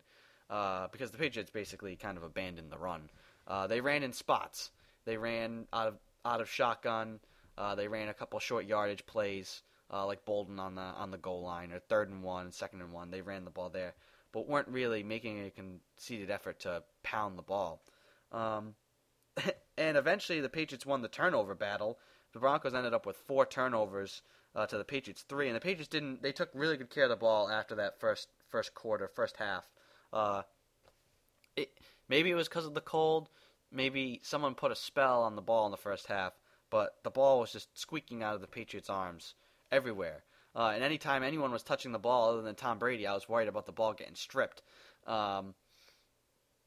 uh, 0.50 0.88
because 0.92 1.12
the 1.12 1.18
Patriots 1.18 1.50
basically 1.50 1.95
kind 1.95 2.18
of 2.18 2.24
abandoned 2.24 2.71
the 2.71 2.78
run. 2.78 3.09
Uh, 3.47 3.68
they 3.68 3.81
ran 3.81 4.04
in 4.04 4.14
spots. 4.14 4.71
They 5.06 5.18
ran 5.18 5.68
out 5.74 5.88
of 5.88 5.97
out 6.24 6.42
of 6.42 6.50
shotgun. 6.50 7.19
Uh, 7.57 7.76
they 7.76 7.88
ran 7.88 8.09
a 8.09 8.14
couple 8.14 8.40
short 8.40 8.66
yardage 8.66 9.06
plays, 9.06 9.62
like 9.92 10.26
Bolden 10.26 10.59
on 10.59 10.76
the 10.76 10.81
on 10.81 11.12
the 11.12 11.18
goal 11.18 11.42
line, 11.42 11.71
or 11.71 11.80
third 11.80 12.09
and 12.09 12.24
one, 12.24 12.52
second 12.52 12.81
and 12.81 12.92
one. 12.92 13.12
They 13.12 13.21
ran 13.21 13.45
the 13.45 13.52
ball 13.52 13.69
there, 13.69 13.94
but 14.31 14.47
weren't 14.47 14.68
really 14.68 15.04
making 15.04 15.45
a 15.45 15.52
conceded 15.52 16.30
effort 16.30 16.62
to 16.62 16.83
pound 17.04 17.38
the 17.38 17.44
ball. 17.44 17.81
Um, 18.35 18.75
and 19.77 19.97
eventually 19.97 20.42
the 20.42 20.49
Patriots 20.49 20.85
won 20.85 21.01
the 21.01 21.07
turnover 21.07 21.56
battle. 21.56 21.97
The 22.33 22.39
Broncos 22.39 22.73
ended 22.73 22.94
up 22.94 23.06
with 23.06 23.15
four 23.15 23.45
turnovers 23.45 24.21
uh, 24.56 24.65
to 24.68 24.77
the 24.77 24.83
Patriots 24.83 25.23
three, 25.27 25.47
and 25.47 25.56
the 25.56 25.61
Patriots 25.61 25.87
didn't. 25.87 26.21
They 26.21 26.31
took 26.31 26.49
really 26.54 26.77
good 26.77 26.89
care 26.89 27.06
of 27.06 27.09
the 27.09 27.15
ball 27.15 27.49
after 27.49 27.75
that 27.75 27.99
first 27.99 28.27
first 28.49 28.73
quarter, 28.73 29.07
first 29.07 29.37
half. 29.37 29.69
Uh, 30.11 30.44
it, 31.56 31.71
maybe 32.09 32.30
it 32.30 32.35
was 32.35 32.47
because 32.47 32.65
of 32.65 32.73
the 32.73 32.81
cold. 32.81 33.30
Maybe 33.71 34.19
someone 34.23 34.56
put 34.56 34.71
a 34.71 34.75
spell 34.75 35.23
on 35.23 35.35
the 35.35 35.42
ball 35.42 35.65
in 35.65 35.71
the 35.71 35.77
first 35.77 36.07
half, 36.07 36.33
but 36.69 36.95
the 37.04 37.09
ball 37.09 37.39
was 37.39 37.51
just 37.51 37.77
squeaking 37.77 38.21
out 38.21 38.35
of 38.35 38.42
the 38.42 38.47
Patriots' 38.47 38.89
arms 38.89 39.35
everywhere. 39.71 40.23
Uh, 40.56 40.71
and 40.73 40.83
anytime 40.83 41.23
anyone 41.23 41.51
was 41.51 41.63
touching 41.63 41.92
the 41.92 41.99
ball 41.99 42.30
other 42.30 42.42
than 42.42 42.56
Tom 42.56 42.80
Brady, 42.80 43.06
I 43.06 43.13
was 43.13 43.27
worried 43.27 43.49
about 43.49 43.65
the 43.65 43.73
ball 43.73 43.94
getting 43.94 44.15
stripped. 44.15 44.61
Um, 45.06 45.54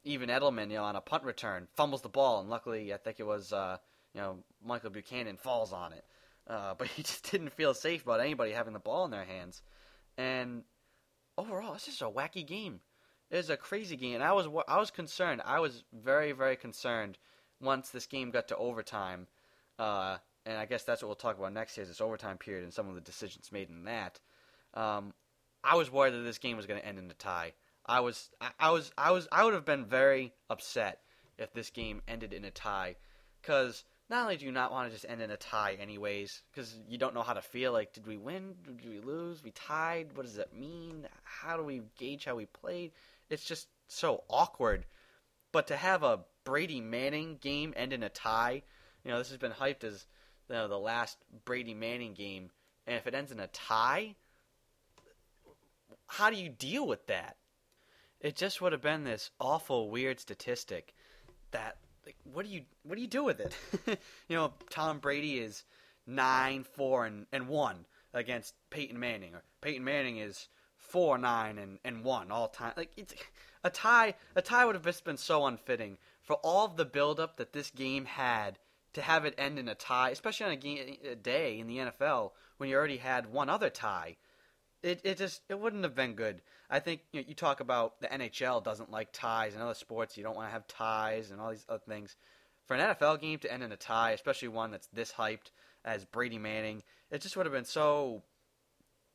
even 0.04 0.28
Edelman, 0.28 0.70
you 0.70 0.76
know, 0.76 0.84
on 0.84 0.96
a 0.96 1.00
punt 1.00 1.24
return, 1.24 1.68
fumbles 1.76 2.02
the 2.02 2.08
ball, 2.08 2.40
and 2.40 2.48
luckily, 2.48 2.92
I 2.92 2.96
think 2.96 3.20
it 3.20 3.26
was, 3.26 3.52
uh, 3.52 3.78
you 4.14 4.20
know, 4.20 4.38
Michael 4.64 4.90
Buchanan 4.90 5.36
falls 5.36 5.72
on 5.72 5.92
it. 5.92 6.04
Uh, 6.46 6.74
but 6.78 6.88
he 6.88 7.02
just 7.02 7.30
didn't 7.30 7.52
feel 7.52 7.74
safe 7.74 8.02
about 8.02 8.20
anybody 8.20 8.52
having 8.52 8.72
the 8.72 8.78
ball 8.78 9.04
in 9.04 9.10
their 9.10 9.24
hands. 9.24 9.62
And 10.16 10.62
overall, 11.36 11.74
it's 11.74 11.86
just 11.86 12.02
a 12.02 12.06
wacky 12.06 12.46
game. 12.46 12.80
It's 13.30 13.50
a 13.50 13.56
crazy 13.56 13.96
game, 13.96 14.14
and 14.14 14.24
I 14.24 14.32
was 14.32 14.46
I 14.66 14.78
was 14.78 14.90
concerned. 14.90 15.42
I 15.44 15.60
was 15.60 15.84
very 15.92 16.32
very 16.32 16.56
concerned 16.56 17.18
once 17.60 17.90
this 17.90 18.06
game 18.06 18.30
got 18.30 18.48
to 18.48 18.56
overtime. 18.56 19.26
Uh, 19.78 20.16
and 20.46 20.56
I 20.56 20.64
guess 20.64 20.84
that's 20.84 21.02
what 21.02 21.08
we'll 21.08 21.16
talk 21.16 21.38
about 21.38 21.52
next 21.52 21.76
year 21.76 21.82
is 21.82 21.88
this 21.90 22.00
overtime 22.00 22.38
period 22.38 22.64
and 22.64 22.72
some 22.72 22.88
of 22.88 22.94
the 22.94 23.02
decisions 23.02 23.52
made 23.52 23.68
in 23.68 23.84
that. 23.84 24.18
Um, 24.72 25.12
I 25.62 25.76
was 25.76 25.90
worried 25.90 26.14
that 26.14 26.24
this 26.24 26.38
game 26.38 26.56
was 26.56 26.66
going 26.66 26.80
to 26.80 26.86
end 26.86 26.98
in 26.98 27.10
a 27.10 27.14
tie. 27.14 27.52
I 27.88 28.00
was 28.00 28.30
I 28.60 28.70
was 28.70 28.92
I 28.98 29.10
was 29.10 29.26
I 29.32 29.44
would 29.44 29.54
have 29.54 29.64
been 29.64 29.86
very 29.86 30.34
upset 30.50 31.00
if 31.38 31.52
this 31.54 31.70
game 31.70 32.02
ended 32.06 32.34
in 32.34 32.44
a 32.44 32.50
tie, 32.50 32.96
because 33.40 33.84
not 34.10 34.22
only 34.22 34.36
do 34.36 34.44
you 34.44 34.52
not 34.52 34.72
want 34.72 34.88
to 34.88 34.94
just 34.94 35.06
end 35.08 35.22
in 35.22 35.30
a 35.30 35.36
tie 35.36 35.76
anyways, 35.80 36.42
because 36.50 36.78
you 36.86 36.98
don't 36.98 37.14
know 37.14 37.22
how 37.22 37.32
to 37.32 37.42
feel. 37.42 37.72
Like, 37.72 37.94
did 37.94 38.06
we 38.06 38.16
win? 38.18 38.54
Did 38.64 38.88
we 38.88 39.00
lose? 39.00 39.42
We 39.42 39.52
tied. 39.52 40.16
What 40.16 40.26
does 40.26 40.36
that 40.36 40.54
mean? 40.54 41.06
How 41.24 41.56
do 41.56 41.64
we 41.64 41.82
gauge 41.98 42.26
how 42.26 42.34
we 42.34 42.46
played? 42.46 42.92
It's 43.30 43.44
just 43.44 43.68
so 43.86 44.24
awkward. 44.28 44.84
But 45.50 45.66
to 45.68 45.76
have 45.76 46.02
a 46.02 46.20
Brady 46.44 46.80
Manning 46.80 47.38
game 47.40 47.72
end 47.74 47.92
in 47.94 48.02
a 48.02 48.08
tie 48.10 48.62
You 49.04 49.10
know, 49.10 49.18
this 49.18 49.30
has 49.30 49.38
been 49.38 49.52
hyped 49.52 49.84
as 49.84 50.06
you 50.48 50.56
know, 50.56 50.68
the 50.68 50.78
last 50.78 51.16
Brady 51.46 51.74
Manning 51.74 52.12
game, 52.12 52.50
and 52.86 52.96
if 52.96 53.06
it 53.06 53.14
ends 53.14 53.32
in 53.32 53.40
a 53.40 53.46
tie, 53.46 54.14
how 56.06 56.28
do 56.28 56.36
you 56.36 56.50
deal 56.50 56.86
with 56.86 57.06
that? 57.06 57.37
It 58.20 58.36
just 58.36 58.60
would 58.60 58.72
have 58.72 58.82
been 58.82 59.04
this 59.04 59.30
awful, 59.40 59.90
weird 59.90 60.18
statistic 60.20 60.94
that 61.52 61.76
like, 62.04 62.16
what 62.24 62.46
do 62.46 62.50
you 62.50 62.62
what 62.82 62.96
do 62.96 63.02
you 63.02 63.08
do 63.08 63.24
with 63.24 63.40
it? 63.40 63.54
you 64.28 64.36
know, 64.36 64.52
Tom 64.70 64.98
Brady 64.98 65.38
is 65.38 65.64
nine, 66.06 66.64
four, 66.64 67.06
and, 67.06 67.26
and 67.32 67.48
one 67.48 67.84
against 68.14 68.54
Peyton 68.70 68.98
Manning, 68.98 69.34
or 69.34 69.42
Peyton 69.60 69.84
Manning 69.84 70.18
is 70.18 70.48
four, 70.76 71.18
nine, 71.18 71.58
and, 71.58 71.78
and 71.84 72.02
one 72.02 72.30
all 72.30 72.48
time. 72.48 72.72
Like 72.76 72.90
it's 72.96 73.14
a 73.62 73.70
tie. 73.70 74.14
A 74.34 74.42
tie 74.42 74.64
would 74.64 74.74
have 74.74 74.84
just 74.84 75.04
been 75.04 75.16
so 75.16 75.46
unfitting 75.46 75.98
for 76.22 76.36
all 76.36 76.64
of 76.64 76.76
the 76.76 76.84
buildup 76.84 77.36
that 77.36 77.52
this 77.52 77.70
game 77.70 78.06
had 78.06 78.58
to 78.94 79.02
have 79.02 79.24
it 79.24 79.34
end 79.38 79.58
in 79.58 79.68
a 79.68 79.74
tie, 79.74 80.10
especially 80.10 80.46
on 80.46 80.52
a, 80.52 80.56
game, 80.56 80.96
a 81.10 81.14
day 81.14 81.58
in 81.58 81.66
the 81.66 81.76
NFL 81.76 82.32
when 82.56 82.68
you 82.68 82.76
already 82.76 82.96
had 82.96 83.32
one 83.32 83.48
other 83.48 83.70
tie. 83.70 84.16
It 84.82 85.00
it 85.04 85.18
just 85.18 85.42
it 85.48 85.60
wouldn't 85.60 85.84
have 85.84 85.94
been 85.94 86.14
good. 86.14 86.40
I 86.70 86.80
think 86.80 87.00
you, 87.12 87.20
know, 87.20 87.26
you 87.28 87.34
talk 87.34 87.60
about 87.60 88.00
the 88.00 88.08
NHL 88.08 88.62
doesn't 88.62 88.90
like 88.90 89.12
ties 89.12 89.54
and 89.54 89.62
other 89.62 89.74
sports 89.74 90.16
you 90.16 90.22
don't 90.22 90.36
want 90.36 90.48
to 90.48 90.52
have 90.52 90.66
ties 90.66 91.30
and 91.30 91.40
all 91.40 91.50
these 91.50 91.64
other 91.68 91.82
things. 91.86 92.16
For 92.66 92.74
an 92.74 92.94
NFL 92.94 93.20
game 93.20 93.38
to 93.40 93.52
end 93.52 93.62
in 93.62 93.72
a 93.72 93.76
tie, 93.76 94.10
especially 94.10 94.48
one 94.48 94.70
that's 94.70 94.88
this 94.88 95.12
hyped 95.12 95.50
as 95.84 96.04
Brady 96.04 96.38
Manning, 96.38 96.82
it 97.10 97.22
just 97.22 97.36
would 97.36 97.46
have 97.46 97.54
been 97.54 97.64
so 97.64 98.22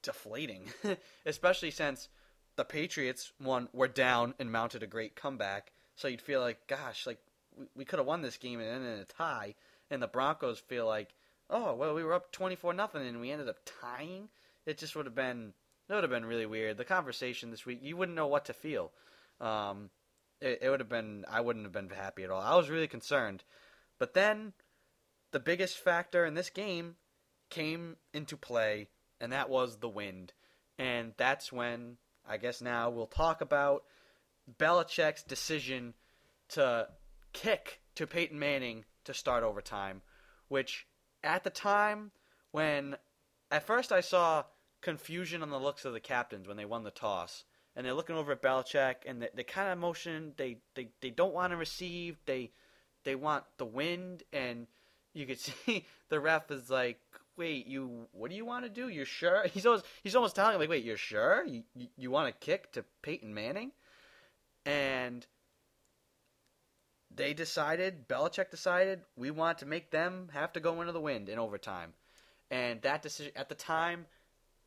deflating, 0.02 0.66
especially 1.26 1.70
since 1.70 2.10
the 2.56 2.66
Patriots 2.66 3.32
one 3.38 3.70
were 3.74 3.88
down 3.88 4.34
and 4.40 4.52
mounted 4.52 4.82
a 4.82 4.88
great 4.88 5.16
comeback. 5.16 5.72
So 5.96 6.08
you'd 6.08 6.22
feel 6.22 6.42
like, 6.42 6.68
gosh, 6.68 7.06
like 7.06 7.20
we, 7.56 7.68
we 7.76 7.86
could 7.86 8.00
have 8.00 8.08
won 8.08 8.22
this 8.22 8.38
game 8.38 8.60
and 8.60 8.70
ended 8.70 8.96
in 8.96 9.00
a 9.00 9.06
tie, 9.06 9.54
and 9.92 10.02
the 10.02 10.08
Broncos 10.08 10.60
feel 10.60 10.88
like, 10.88 11.10
oh 11.50 11.76
well, 11.76 11.94
we 11.94 12.04
were 12.04 12.14
up 12.14 12.32
twenty 12.32 12.56
four 12.56 12.74
nothing 12.74 13.06
and 13.06 13.22
we 13.22 13.32
ended 13.32 13.50
up 13.50 13.58
tying. 13.82 14.30
It 14.66 14.78
just 14.78 14.96
would 14.96 15.06
have 15.06 15.16
been 15.16 15.54
it 15.94 15.98
would 15.98 16.04
have 16.04 16.12
been 16.12 16.26
really 16.26 16.46
weird. 16.46 16.78
The 16.78 16.86
conversation 16.86 17.52
this 17.52 17.66
week, 17.66 17.80
you 17.84 17.96
wouldn't 17.96 18.16
know 18.16 18.28
what 18.28 18.46
to 18.46 18.54
feel. 18.54 18.92
Um, 19.40 19.90
it, 20.42 20.60
it 20.64 20.70
would 20.70 20.80
have 20.80 20.90
been 20.90 21.24
I 21.30 21.42
wouldn't 21.42 21.66
have 21.66 21.72
been 21.72 21.90
happy 21.90 22.24
at 22.24 22.32
all. 22.32 22.42
I 22.42 22.56
was 22.56 22.70
really 22.70 22.88
concerned, 22.88 23.44
but 24.00 24.14
then 24.14 24.54
the 25.32 25.40
biggest 25.40 25.78
factor 25.78 26.26
in 26.26 26.34
this 26.34 26.50
game 26.50 26.96
came 27.50 27.98
into 28.12 28.36
play, 28.36 28.90
and 29.22 29.32
that 29.32 29.50
was 29.50 29.78
the 29.78 29.90
wind. 29.90 30.34
And 30.80 31.14
that's 31.18 31.52
when 31.52 31.98
I 32.28 32.38
guess 32.38 32.60
now 32.60 32.90
we'll 32.90 33.06
talk 33.06 33.42
about 33.42 33.84
Belichick's 34.60 35.24
decision 35.24 35.94
to 36.50 36.88
kick 37.34 37.82
to 37.96 38.08
Peyton 38.08 38.40
Manning 38.40 38.86
to 39.06 39.14
start 39.14 39.44
overtime, 39.44 40.02
which 40.48 40.88
at 41.24 41.44
the 41.44 41.50
time 41.52 42.12
when 42.52 42.96
at 43.52 43.68
first 43.68 43.92
I 43.92 44.02
saw 44.02 44.44
confusion 44.84 45.42
on 45.42 45.50
the 45.50 45.60
looks 45.60 45.86
of 45.86 45.94
the 45.94 46.00
captains 46.00 46.48
when 46.48 46.58
they 46.58 46.66
won 46.66 46.84
the 46.84 46.92
toss. 46.92 47.44
And 47.76 47.84
they're 47.84 47.94
looking 47.96 48.16
over 48.16 48.34
at 48.34 48.42
Belichick 48.44 48.98
and 49.08 49.24
they, 49.24 49.30
they 49.34 49.44
kind 49.44 49.72
of 49.72 49.80
motion 49.80 50.34
they, 50.38 50.58
they, 50.76 50.90
they 51.02 51.10
don't 51.10 51.34
want 51.34 51.52
to 51.52 51.58
receive, 51.58 52.18
they 52.26 52.52
they 53.04 53.16
want 53.16 53.44
the 53.58 53.66
wind 53.66 54.24
and 54.32 54.68
you 55.14 55.26
could 55.26 55.40
see 55.40 55.86
the 56.10 56.20
ref 56.20 56.52
is 56.52 56.70
like, 56.70 57.00
"Wait, 57.36 57.66
you 57.68 58.08
what 58.12 58.30
do 58.30 58.38
you 58.38 58.46
want 58.46 58.66
to 58.66 58.70
do? 58.70 58.90
You're 58.90 59.06
sure?" 59.06 59.46
He's 59.54 59.66
almost 59.66 59.86
he's 60.04 60.16
almost 60.16 60.36
telling 60.36 60.56
him 60.56 60.62
like, 60.62 60.70
"Wait, 60.70 60.84
you're 60.84 60.98
sure? 60.98 61.44
You 61.46 61.64
you, 61.76 61.88
you 61.98 62.12
want 62.12 62.28
to 62.28 62.46
kick 62.46 62.72
to 62.74 62.86
Peyton 63.02 63.34
Manning?" 63.34 63.72
And 64.66 65.26
they 67.16 67.34
decided, 67.34 68.08
Belichick 68.08 68.50
decided, 68.50 69.02
we 69.16 69.30
want 69.30 69.60
to 69.60 69.66
make 69.66 69.92
them 69.92 70.30
have 70.34 70.54
to 70.54 70.60
go 70.60 70.82
into 70.82 70.94
the 70.94 71.02
wind 71.02 71.30
in 71.30 71.38
overtime. 71.38 71.94
And 72.50 72.82
that 72.82 73.02
decision 73.02 73.34
at 73.36 73.50
the 73.50 73.56
time, 73.56 74.06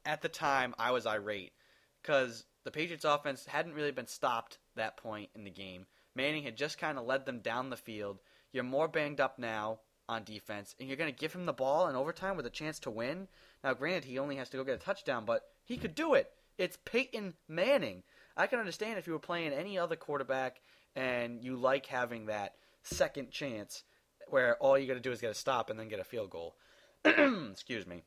at 0.06 0.22
the 0.22 0.28
time, 0.28 0.74
I 0.78 0.92
was 0.92 1.06
irate 1.06 1.52
because 2.00 2.44
the 2.64 2.70
Patriots' 2.70 3.04
offense 3.04 3.46
hadn't 3.46 3.74
really 3.74 3.90
been 3.90 4.06
stopped 4.06 4.58
that 4.76 4.96
point 4.96 5.30
in 5.34 5.44
the 5.44 5.50
game. 5.50 5.86
Manning 6.14 6.44
had 6.44 6.56
just 6.56 6.78
kind 6.78 6.98
of 6.98 7.04
led 7.04 7.26
them 7.26 7.40
down 7.40 7.68
the 7.68 7.76
field. 7.76 8.20
You're 8.52 8.64
more 8.64 8.88
banged 8.88 9.20
up 9.20 9.38
now 9.38 9.80
on 10.08 10.24
defense, 10.24 10.74
and 10.78 10.88
you're 10.88 10.96
going 10.96 11.12
to 11.12 11.20
give 11.20 11.32
him 11.32 11.46
the 11.46 11.52
ball 11.52 11.88
in 11.88 11.96
overtime 11.96 12.36
with 12.36 12.46
a 12.46 12.50
chance 12.50 12.78
to 12.80 12.90
win. 12.90 13.26
Now, 13.62 13.74
granted, 13.74 14.04
he 14.04 14.18
only 14.18 14.36
has 14.36 14.48
to 14.50 14.56
go 14.56 14.64
get 14.64 14.76
a 14.76 14.78
touchdown, 14.78 15.24
but 15.26 15.42
he 15.64 15.76
could 15.76 15.94
do 15.94 16.14
it. 16.14 16.30
It's 16.56 16.78
Peyton 16.84 17.34
Manning. 17.48 18.04
I 18.36 18.46
can 18.46 18.60
understand 18.60 18.98
if 18.98 19.06
you 19.06 19.12
were 19.12 19.18
playing 19.18 19.52
any 19.52 19.78
other 19.78 19.96
quarterback 19.96 20.60
and 20.94 21.42
you 21.42 21.56
like 21.56 21.86
having 21.86 22.26
that 22.26 22.54
second 22.82 23.30
chance 23.30 23.82
where 24.28 24.56
all 24.56 24.78
you 24.78 24.86
got 24.86 24.94
to 24.94 25.00
do 25.00 25.12
is 25.12 25.20
get 25.20 25.30
a 25.30 25.34
stop 25.34 25.70
and 25.70 25.78
then 25.78 25.88
get 25.88 26.00
a 26.00 26.04
field 26.04 26.30
goal. 26.30 26.56
Excuse 27.04 27.86
me. 27.86 28.02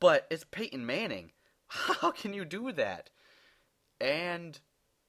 But 0.00 0.26
it's 0.30 0.44
Peyton 0.50 0.84
Manning. 0.84 1.32
How 1.68 2.10
can 2.10 2.32
you 2.32 2.44
do 2.44 2.72
that? 2.72 3.10
And 4.00 4.58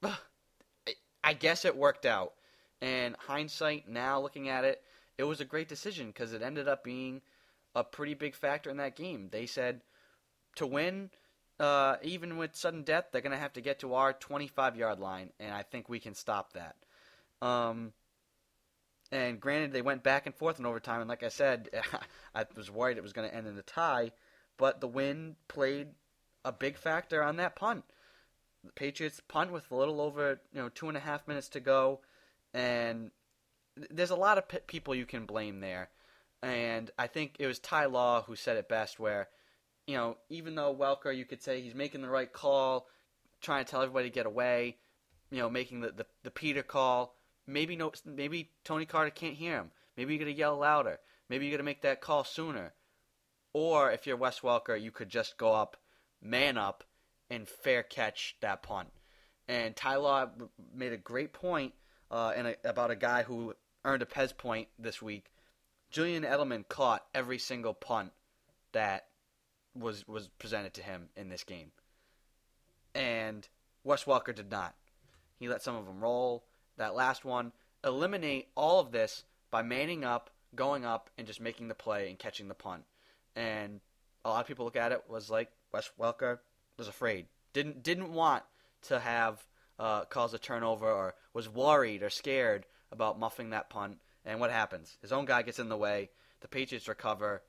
I 1.24 1.32
guess 1.32 1.64
it 1.64 1.76
worked 1.76 2.06
out. 2.06 2.34
And 2.80 3.16
hindsight, 3.18 3.88
now 3.88 4.20
looking 4.20 4.48
at 4.48 4.64
it, 4.64 4.82
it 5.16 5.24
was 5.24 5.40
a 5.40 5.44
great 5.44 5.68
decision 5.68 6.08
because 6.08 6.32
it 6.32 6.42
ended 6.42 6.68
up 6.68 6.82
being 6.82 7.22
a 7.74 7.84
pretty 7.84 8.14
big 8.14 8.34
factor 8.34 8.70
in 8.70 8.76
that 8.78 8.96
game. 8.96 9.28
They 9.30 9.46
said 9.46 9.82
to 10.56 10.66
win, 10.66 11.10
uh, 11.60 11.96
even 12.02 12.36
with 12.36 12.56
sudden 12.56 12.82
death, 12.82 13.06
they're 13.12 13.20
going 13.20 13.32
to 13.32 13.38
have 13.38 13.52
to 13.54 13.60
get 13.60 13.78
to 13.80 13.94
our 13.94 14.12
25 14.12 14.76
yard 14.76 14.98
line, 14.98 15.30
and 15.38 15.54
I 15.54 15.62
think 15.62 15.88
we 15.88 16.00
can 16.00 16.14
stop 16.14 16.54
that. 16.54 16.76
Um, 17.40 17.92
and 19.10 19.40
granted, 19.40 19.72
they 19.72 19.82
went 19.82 20.02
back 20.02 20.26
and 20.26 20.34
forth 20.34 20.58
in 20.58 20.66
overtime, 20.66 21.00
and 21.00 21.08
like 21.08 21.22
I 21.22 21.28
said, 21.28 21.68
I 22.34 22.44
was 22.56 22.70
worried 22.70 22.96
it 22.96 23.02
was 23.02 23.12
going 23.12 23.28
to 23.28 23.34
end 23.34 23.46
in 23.46 23.56
a 23.56 23.62
tie, 23.62 24.10
but 24.56 24.80
the 24.80 24.88
wind 24.88 25.36
played 25.48 25.88
a 26.44 26.52
big 26.52 26.76
factor 26.76 27.22
on 27.22 27.36
that 27.36 27.56
punt. 27.56 27.84
The 28.64 28.72
Patriots 28.72 29.20
punt 29.26 29.52
with 29.52 29.70
a 29.70 29.76
little 29.76 30.00
over 30.00 30.40
you 30.52 30.60
know 30.60 30.68
two 30.68 30.88
and 30.88 30.96
a 30.96 31.00
half 31.00 31.26
minutes 31.26 31.48
to 31.50 31.60
go, 31.60 32.00
and 32.54 33.10
there's 33.90 34.10
a 34.10 34.16
lot 34.16 34.38
of 34.38 34.48
p- 34.48 34.58
people 34.66 34.94
you 34.94 35.06
can 35.06 35.26
blame 35.26 35.60
there. 35.60 35.90
And 36.42 36.90
I 36.98 37.06
think 37.06 37.36
it 37.38 37.46
was 37.46 37.58
Ty 37.58 37.86
Law 37.86 38.22
who 38.22 38.36
said 38.36 38.56
it 38.56 38.68
best, 38.68 38.98
where 38.98 39.28
you 39.86 39.96
know, 39.96 40.16
even 40.28 40.54
though 40.54 40.74
Welker, 40.74 41.16
you 41.16 41.24
could 41.24 41.42
say 41.42 41.60
he's 41.60 41.74
making 41.74 42.02
the 42.02 42.08
right 42.08 42.32
call, 42.32 42.86
trying 43.40 43.64
to 43.64 43.70
tell 43.70 43.82
everybody 43.82 44.08
to 44.08 44.14
get 44.14 44.26
away, 44.26 44.76
you 45.30 45.38
know, 45.38 45.50
making 45.50 45.80
the, 45.80 45.90
the, 45.90 46.06
the 46.22 46.30
Peter 46.30 46.62
call. 46.62 47.16
Maybe 47.46 47.74
no, 47.74 47.92
maybe 48.04 48.50
Tony 48.64 48.86
Carter 48.86 49.10
can't 49.10 49.34
hear 49.34 49.56
him. 49.56 49.70
Maybe 49.96 50.12
you 50.12 50.18
got 50.18 50.26
to 50.26 50.32
yell 50.32 50.56
louder. 50.56 51.00
Maybe 51.28 51.46
you 51.46 51.50
got 51.50 51.58
to 51.58 51.64
make 51.64 51.82
that 51.82 52.00
call 52.00 52.24
sooner. 52.24 52.72
Or 53.52 53.90
if 53.90 54.06
you're 54.06 54.16
Wes 54.16 54.40
Welker, 54.40 54.80
you 54.80 54.90
could 54.90 55.08
just 55.08 55.36
go 55.36 55.52
up, 55.52 55.76
man 56.20 56.56
up, 56.56 56.84
and 57.30 57.48
fair 57.48 57.82
catch 57.82 58.36
that 58.40 58.62
punt. 58.62 58.88
And 59.48 59.76
Ty 59.76 59.96
Law 59.96 60.30
made 60.74 60.92
a 60.92 60.98
great 60.98 61.32
point 61.32 61.74
uh, 62.10 62.32
about 62.64 62.90
a 62.90 62.96
guy 62.96 63.22
who 63.22 63.54
earned 63.84 64.02
a 64.02 64.06
Pez 64.06 64.36
point 64.36 64.68
this 64.78 65.02
week. 65.02 65.30
Julian 65.90 66.22
Edelman 66.22 66.66
caught 66.68 67.04
every 67.14 67.38
single 67.38 67.74
punt 67.74 68.12
that 68.72 69.06
was 69.74 70.06
was 70.06 70.28
presented 70.28 70.74
to 70.74 70.82
him 70.82 71.08
in 71.16 71.28
this 71.28 71.44
game, 71.44 71.72
and 72.94 73.46
Wes 73.84 74.04
Welker 74.04 74.34
did 74.34 74.50
not. 74.50 74.74
He 75.38 75.48
let 75.48 75.62
some 75.62 75.76
of 75.76 75.86
them 75.86 76.00
roll. 76.00 76.44
That 76.78 76.94
last 76.94 77.24
one 77.24 77.52
eliminate 77.84 78.48
all 78.54 78.80
of 78.80 78.92
this 78.92 79.24
by 79.50 79.62
manning 79.62 80.04
up, 80.04 80.30
going 80.54 80.84
up, 80.84 81.10
and 81.18 81.26
just 81.26 81.40
making 81.40 81.68
the 81.68 81.74
play 81.74 82.08
and 82.08 82.18
catching 82.18 82.48
the 82.48 82.54
punt. 82.54 82.84
And 83.36 83.80
a 84.24 84.30
lot 84.30 84.40
of 84.40 84.46
people 84.46 84.64
look 84.64 84.76
at 84.76 84.92
it 84.92 85.02
was 85.08 85.30
like 85.30 85.50
Wes 85.72 85.90
Welker 85.98 86.38
was 86.76 86.88
afraid, 86.88 87.26
didn't 87.52 87.82
didn't 87.82 88.12
want 88.12 88.42
to 88.82 88.98
have 88.98 89.44
uh, 89.78 90.04
cause 90.04 90.34
a 90.34 90.38
turnover 90.38 90.90
or 90.90 91.14
was 91.32 91.48
worried 91.48 92.02
or 92.02 92.10
scared 92.10 92.66
about 92.90 93.18
muffing 93.18 93.50
that 93.50 93.70
punt. 93.70 93.98
And 94.24 94.38
what 94.38 94.50
happens? 94.50 94.96
His 95.02 95.12
own 95.12 95.24
guy 95.24 95.42
gets 95.42 95.58
in 95.58 95.68
the 95.68 95.76
way. 95.76 96.10
The 96.40 96.48
Patriots 96.48 96.88
recover 96.88 97.42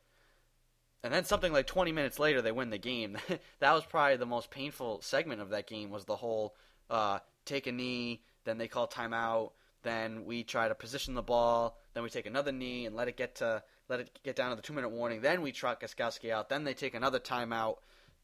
and 1.04 1.13
then 1.13 1.25
something 1.25 1.52
like 1.52 1.68
20 1.68 1.92
minutes 1.92 2.18
later 2.18 2.42
they 2.42 2.52
win 2.52 2.70
the 2.70 2.78
game 2.78 3.18
that 3.60 3.74
was 3.74 3.86
probably 3.86 4.16
the 4.16 4.25
most 4.25 4.50
painful 4.50 5.02
segment 5.02 5.42
of 5.42 5.50
that 5.50 5.68
game 5.68 5.90
was 5.92 6.06
the 6.06 6.16
whole 6.16 6.56
uh, 6.90 7.20
take 7.46 7.68
a 7.68 7.72
knee 7.72 8.22
then 8.46 8.58
they 8.58 8.68
call 8.68 8.88
timeout 8.88 9.52
then 9.84 10.25
we 10.25 10.44
try 10.44 10.68
to 10.68 10.75
position 10.75 11.13
the 11.13 11.22
ball 11.22 11.78
then 11.94 12.04
we 12.04 12.10
take 12.10 12.25
another 12.25 12.52
knee 12.52 12.86
and 12.86 12.96
let 12.96 13.08
it 13.08 13.18
get 13.18 13.36
to 13.36 13.62
let 13.90 14.00
it 14.00 14.20
get 14.24 14.36
down 14.36 14.50
to 14.50 14.56
the 14.56 14.62
two 14.62 14.74
minute 14.74 14.90
warning. 14.90 15.22
Then 15.22 15.42
we 15.42 15.52
trot 15.52 15.82
Gostkowski 15.82 16.32
out. 16.32 16.50
Then 16.50 16.63
they 16.63 16.74
take 16.74 16.96
another 16.96 17.20
timeout. 17.20 17.78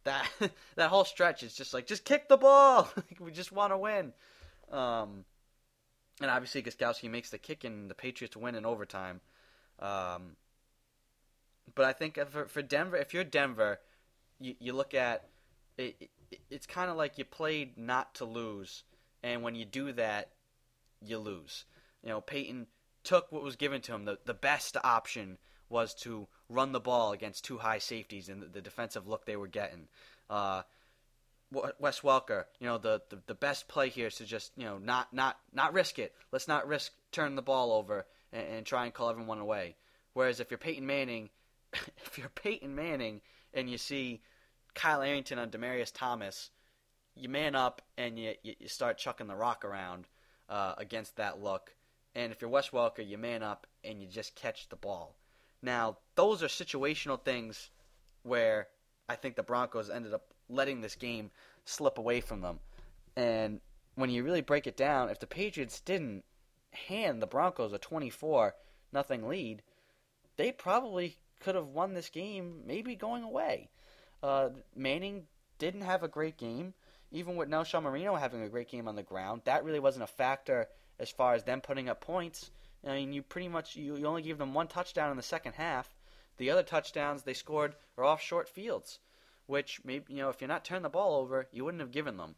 That 0.03 0.29
that 0.75 0.89
whole 0.89 1.05
stretch 1.05 1.43
is 1.43 1.53
just 1.53 1.73
like 1.73 1.87
just 1.87 2.05
kick 2.05 2.29
the 2.29 2.37
ball. 2.37 2.89
We 3.19 3.31
just 3.31 3.51
want 3.51 3.73
to 3.73 3.77
win. 3.77 4.13
Um, 4.71 5.25
and 6.21 6.29
obviously 6.29 6.63
Gostkowski 6.63 7.09
makes 7.09 7.29
the 7.29 7.37
kick 7.37 7.63
and 7.63 7.89
the 7.89 7.95
Patriots 7.95 8.37
win 8.37 8.55
in 8.55 8.65
overtime. 8.65 9.21
Um, 9.79 10.35
but 11.75 11.85
I 11.85 11.93
think 11.93 12.19
for, 12.29 12.45
for 12.45 12.61
Denver, 12.61 12.97
if 12.97 13.13
you're 13.13 13.23
Denver, 13.23 13.79
you, 14.39 14.55
you 14.59 14.73
look 14.73 14.93
at 14.93 15.25
it, 15.77 15.95
it 15.99 16.09
it's 16.49 16.65
kind 16.65 16.91
of 16.91 16.97
like 16.97 17.17
you 17.17 17.25
played 17.25 17.77
not 17.77 18.15
to 18.15 18.25
lose, 18.25 18.83
and 19.23 19.41
when 19.41 19.55
you 19.55 19.65
do 19.65 19.91
that, 19.93 20.29
you 21.01 21.17
lose. 21.17 21.65
You 22.03 22.09
know, 22.09 22.21
Peyton 22.21 22.67
took 23.03 23.31
what 23.31 23.43
was 23.43 23.55
given 23.55 23.81
to 23.81 23.93
him. 23.93 24.05
The 24.05 24.19
the 24.25 24.33
best 24.33 24.77
option 24.83 25.37
was 25.69 25.93
to 25.93 26.27
run 26.49 26.71
the 26.71 26.79
ball 26.79 27.11
against 27.11 27.45
two 27.45 27.57
high 27.57 27.77
safeties 27.77 28.29
and 28.29 28.41
the, 28.53 28.61
defensive 28.61 29.07
look 29.07 29.25
they 29.25 29.35
were 29.35 29.47
getting. 29.47 29.87
Uh, 30.29 30.63
Wes 31.51 32.01
Welker, 32.01 32.45
you 32.59 32.67
know, 32.67 32.77
the, 32.77 33.01
the, 33.09 33.19
the 33.25 33.33
best 33.33 33.67
play 33.67 33.89
here 33.89 34.07
is 34.07 34.15
to 34.15 34.25
just, 34.25 34.51
you 34.55 34.65
know, 34.65 34.77
not 34.77 35.11
not 35.11 35.39
not 35.51 35.73
risk 35.73 35.97
it. 35.97 36.13
Let's 36.31 36.47
not 36.47 36.67
risk 36.67 36.91
turning 37.11 37.35
the 37.35 37.41
ball 37.41 37.71
over 37.71 38.05
and, 38.31 38.47
and 38.47 38.65
try 38.65 38.85
and 38.85 38.93
call 38.93 39.09
everyone 39.09 39.39
away. 39.39 39.75
Whereas 40.13 40.39
if 40.39 40.51
you're 40.51 40.59
Peyton 40.59 40.85
Manning, 40.85 41.29
if 41.73 42.17
you're 42.17 42.29
Peyton 42.29 42.75
Manning 42.75 43.21
and 43.53 43.67
you 43.69 43.79
see 43.79 44.21
Kyle 44.75 45.01
Arrington 45.01 45.39
on 45.39 45.49
Demaryius 45.49 45.91
Thomas, 45.93 46.51
you 47.15 47.29
man 47.29 47.55
up 47.55 47.81
and 47.97 48.19
you 48.19 48.33
you 48.43 48.67
start 48.67 48.99
chucking 48.99 49.27
the 49.27 49.35
rock 49.35 49.65
around 49.65 50.07
uh, 50.49 50.75
against 50.77 51.15
that 51.17 51.41
look. 51.41 51.73
And 52.15 52.31
if 52.31 52.41
you're 52.41 52.49
Wes 52.49 52.69
Welker, 52.69 53.07
you 53.07 53.17
man 53.17 53.43
up 53.43 53.67
and 53.83 54.01
you 54.01 54.07
just 54.07 54.35
catch 54.35 54.69
the 54.69 54.75
ball. 54.75 55.15
Now, 55.61 55.97
those 56.15 56.41
are 56.43 56.47
situational 56.47 57.21
things 57.21 57.69
where 58.23 58.67
I 59.07 59.15
think 59.15 59.35
the 59.35 59.43
Broncos 59.43 59.89
ended 59.89 60.13
up 60.13 60.33
letting 60.49 60.81
this 60.81 60.95
game 60.95 61.31
slip 61.65 61.97
away 61.97 62.21
from 62.21 62.41
them. 62.41 62.59
And 63.15 63.59
when 63.95 64.09
you 64.09 64.23
really 64.23 64.41
break 64.41 64.67
it 64.67 64.77
down, 64.77 65.09
if 65.09 65.19
the 65.19 65.27
Patriots 65.27 65.81
didn't 65.81 66.23
hand 66.71 67.21
the 67.21 67.27
Broncos 67.27 67.73
a 67.73 67.77
24 67.77 68.55
nothing 68.91 69.27
lead, 69.27 69.61
they 70.37 70.51
probably 70.51 71.17
could 71.39 71.55
have 71.55 71.67
won 71.67 71.93
this 71.93 72.09
game, 72.09 72.61
maybe 72.65 72.95
going 72.95 73.23
away. 73.23 73.69
Uh, 74.21 74.49
Manning 74.75 75.27
didn't 75.57 75.81
have 75.81 76.03
a 76.03 76.07
great 76.07 76.37
game, 76.37 76.73
even 77.11 77.35
with 77.35 77.49
Knowshon 77.49 77.83
Moreno 77.83 78.15
having 78.15 78.41
a 78.41 78.49
great 78.49 78.69
game 78.69 78.87
on 78.87 78.95
the 78.95 79.03
ground. 79.03 79.41
That 79.45 79.63
really 79.63 79.79
wasn't 79.79 80.03
a 80.03 80.07
factor 80.07 80.67
as 80.99 81.09
far 81.09 81.33
as 81.33 81.43
them 81.43 81.61
putting 81.61 81.89
up 81.89 82.01
points. 82.01 82.51
I 82.85 82.93
mean, 82.93 83.13
you 83.13 83.21
pretty 83.21 83.47
much 83.47 83.75
you, 83.75 83.95
you 83.95 84.05
only 84.05 84.21
gave 84.21 84.37
them 84.37 84.53
one 84.53 84.67
touchdown 84.67 85.11
in 85.11 85.17
the 85.17 85.23
second 85.23 85.53
half. 85.53 85.93
The 86.37 86.51
other 86.51 86.63
touchdowns 86.63 87.23
they 87.23 87.33
scored 87.33 87.75
are 87.97 88.05
off 88.05 88.21
short 88.21 88.47
fields 88.47 88.99
which 89.49 89.81
maybe 89.83 90.05
you 90.13 90.17
know 90.17 90.29
if 90.29 90.39
you're 90.39 90.47
not 90.47 90.63
turning 90.63 90.83
the 90.83 90.89
ball 90.89 91.15
over, 91.15 91.47
you 91.51 91.65
wouldn't 91.65 91.81
have 91.81 91.91
given 91.91 92.17
them. 92.17 92.35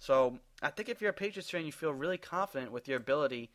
So 0.00 0.40
I 0.60 0.70
think 0.70 0.88
if 0.88 1.00
you're 1.00 1.10
a 1.10 1.14
Patriots 1.14 1.50
fan, 1.50 1.64
you 1.64 1.72
feel 1.72 1.92
really 1.92 2.18
confident 2.18 2.72
with 2.72 2.88
your 2.88 2.96
ability. 2.96 3.50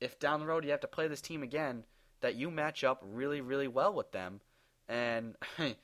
If 0.00 0.20
down 0.20 0.38
the 0.38 0.46
road 0.46 0.64
you 0.64 0.70
have 0.70 0.80
to 0.80 0.86
play 0.86 1.08
this 1.08 1.20
team 1.20 1.42
again, 1.42 1.82
that 2.20 2.36
you 2.36 2.50
match 2.50 2.84
up 2.84 3.02
really, 3.02 3.40
really 3.40 3.66
well 3.66 3.92
with 3.92 4.12
them, 4.12 4.40
and 4.88 5.34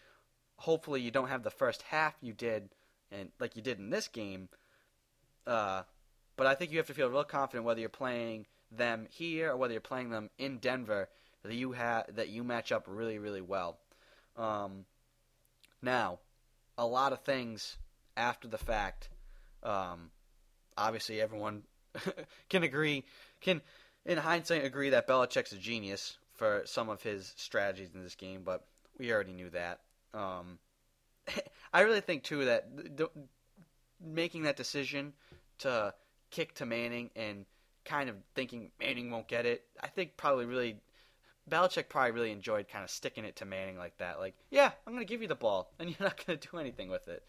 hopefully 0.56 1.00
you 1.00 1.11
don't 1.11 1.28
have 1.28 1.42
the 1.42 1.50
first 1.50 1.82
half 1.82 2.14
you 2.20 2.32
did 2.32 2.68
and 3.11 3.30
like 3.40 3.56
you 3.56 3.62
did 3.62 3.80
in 3.80 3.90
this 3.90 4.06
game. 4.06 4.49
Uh, 5.44 5.82
but 6.37 6.46
I 6.46 6.54
think 6.54 6.70
you 6.70 6.78
have 6.78 6.87
to 6.87 6.94
feel 6.94 7.11
real 7.11 7.25
confident 7.25 7.64
whether 7.64 7.80
you're 7.80 7.88
playing 7.88 8.46
them 8.76 9.07
here 9.11 9.50
or 9.50 9.57
whether 9.57 9.73
you're 9.73 9.81
playing 9.81 10.11
them 10.11 10.31
in 10.38 10.59
Denver 10.59 11.09
that 11.45 11.55
you 11.55 11.73
have 11.73 12.07
that 12.14 12.29
you 12.29 12.45
match 12.45 12.73
up 12.73 12.85
really, 12.87 13.19
really 13.19 13.41
well. 13.41 13.79
Um, 14.37 14.85
now, 15.83 16.21
a 16.79 16.87
lot 16.87 17.12
of 17.12 17.21
things 17.21 17.76
after 18.17 18.49
the 18.49 18.59
fact. 18.59 19.09
Um, 19.62 20.11
obviously, 20.76 21.21
everyone 21.21 21.62
can 22.49 22.62
agree, 22.62 23.05
can 23.41 23.61
in 24.05 24.19
hindsight 24.19 24.64
agree 24.64 24.91
that 24.91 25.07
Belichick's 25.07 25.52
a 25.52 25.59
genius 25.59 26.17
for 26.35 26.62
some 26.64 26.88
of 26.88 27.02
his 27.02 27.33
strategies 27.37 27.91
in 27.95 28.02
this 28.02 28.14
game, 28.14 28.43
but 28.45 28.64
we 28.99 29.12
already 29.12 29.33
knew 29.33 29.50
that. 29.50 29.81
Um, 30.14 30.59
I 31.73 31.81
really 31.81 32.00
think 32.00 32.23
too 32.23 32.45
that 32.47 32.69
making 34.00 34.43
that 34.43 34.57
decision 34.57 35.12
to 35.59 35.95
kick 36.31 36.55
to 36.55 36.67
Manning 36.67 37.11
and 37.14 37.45
kind 37.84 38.08
of 38.08 38.16
thinking 38.34 38.70
Manning 38.80 39.10
won't 39.10 39.28
get 39.28 39.47
it, 39.47 39.64
I 39.80 39.88
think 39.88 40.16
probably 40.16 40.47
really 40.47 40.76
Belichick 41.50 41.88
probably 41.88 42.12
really 42.12 42.30
enjoyed 42.30 42.68
kind 42.68 42.84
of 42.84 42.90
sticking 42.90 43.25
it 43.25 43.36
to 43.36 43.45
Manning 43.45 43.76
like 43.76 43.99
that. 43.99 44.18
Like, 44.18 44.34
yeah, 44.50 44.71
I'm 44.86 44.92
going 44.92 45.04
to 45.04 45.10
give 45.10 45.23
you 45.23 45.28
the 45.28 45.34
ball, 45.34 45.73
and 45.78 45.88
you're 45.99 46.08
not 46.08 46.25
going 46.25 46.38
to 46.38 46.49
do 46.49 46.58
anything 46.58 46.88
with 46.88 47.08
it. 47.08 47.25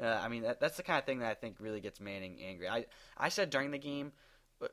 Uh, 0.00 0.06
I 0.06 0.28
mean, 0.28 0.42
that, 0.42 0.60
that's 0.60 0.76
the 0.76 0.82
kind 0.82 0.98
of 0.98 1.04
thing 1.04 1.18
that 1.20 1.30
I 1.30 1.34
think 1.34 1.56
really 1.58 1.80
gets 1.80 2.00
Manning 2.00 2.38
angry. 2.42 2.68
I 2.68 2.86
I 3.16 3.28
said 3.30 3.50
during 3.50 3.72
the 3.72 3.78
game, 3.78 4.12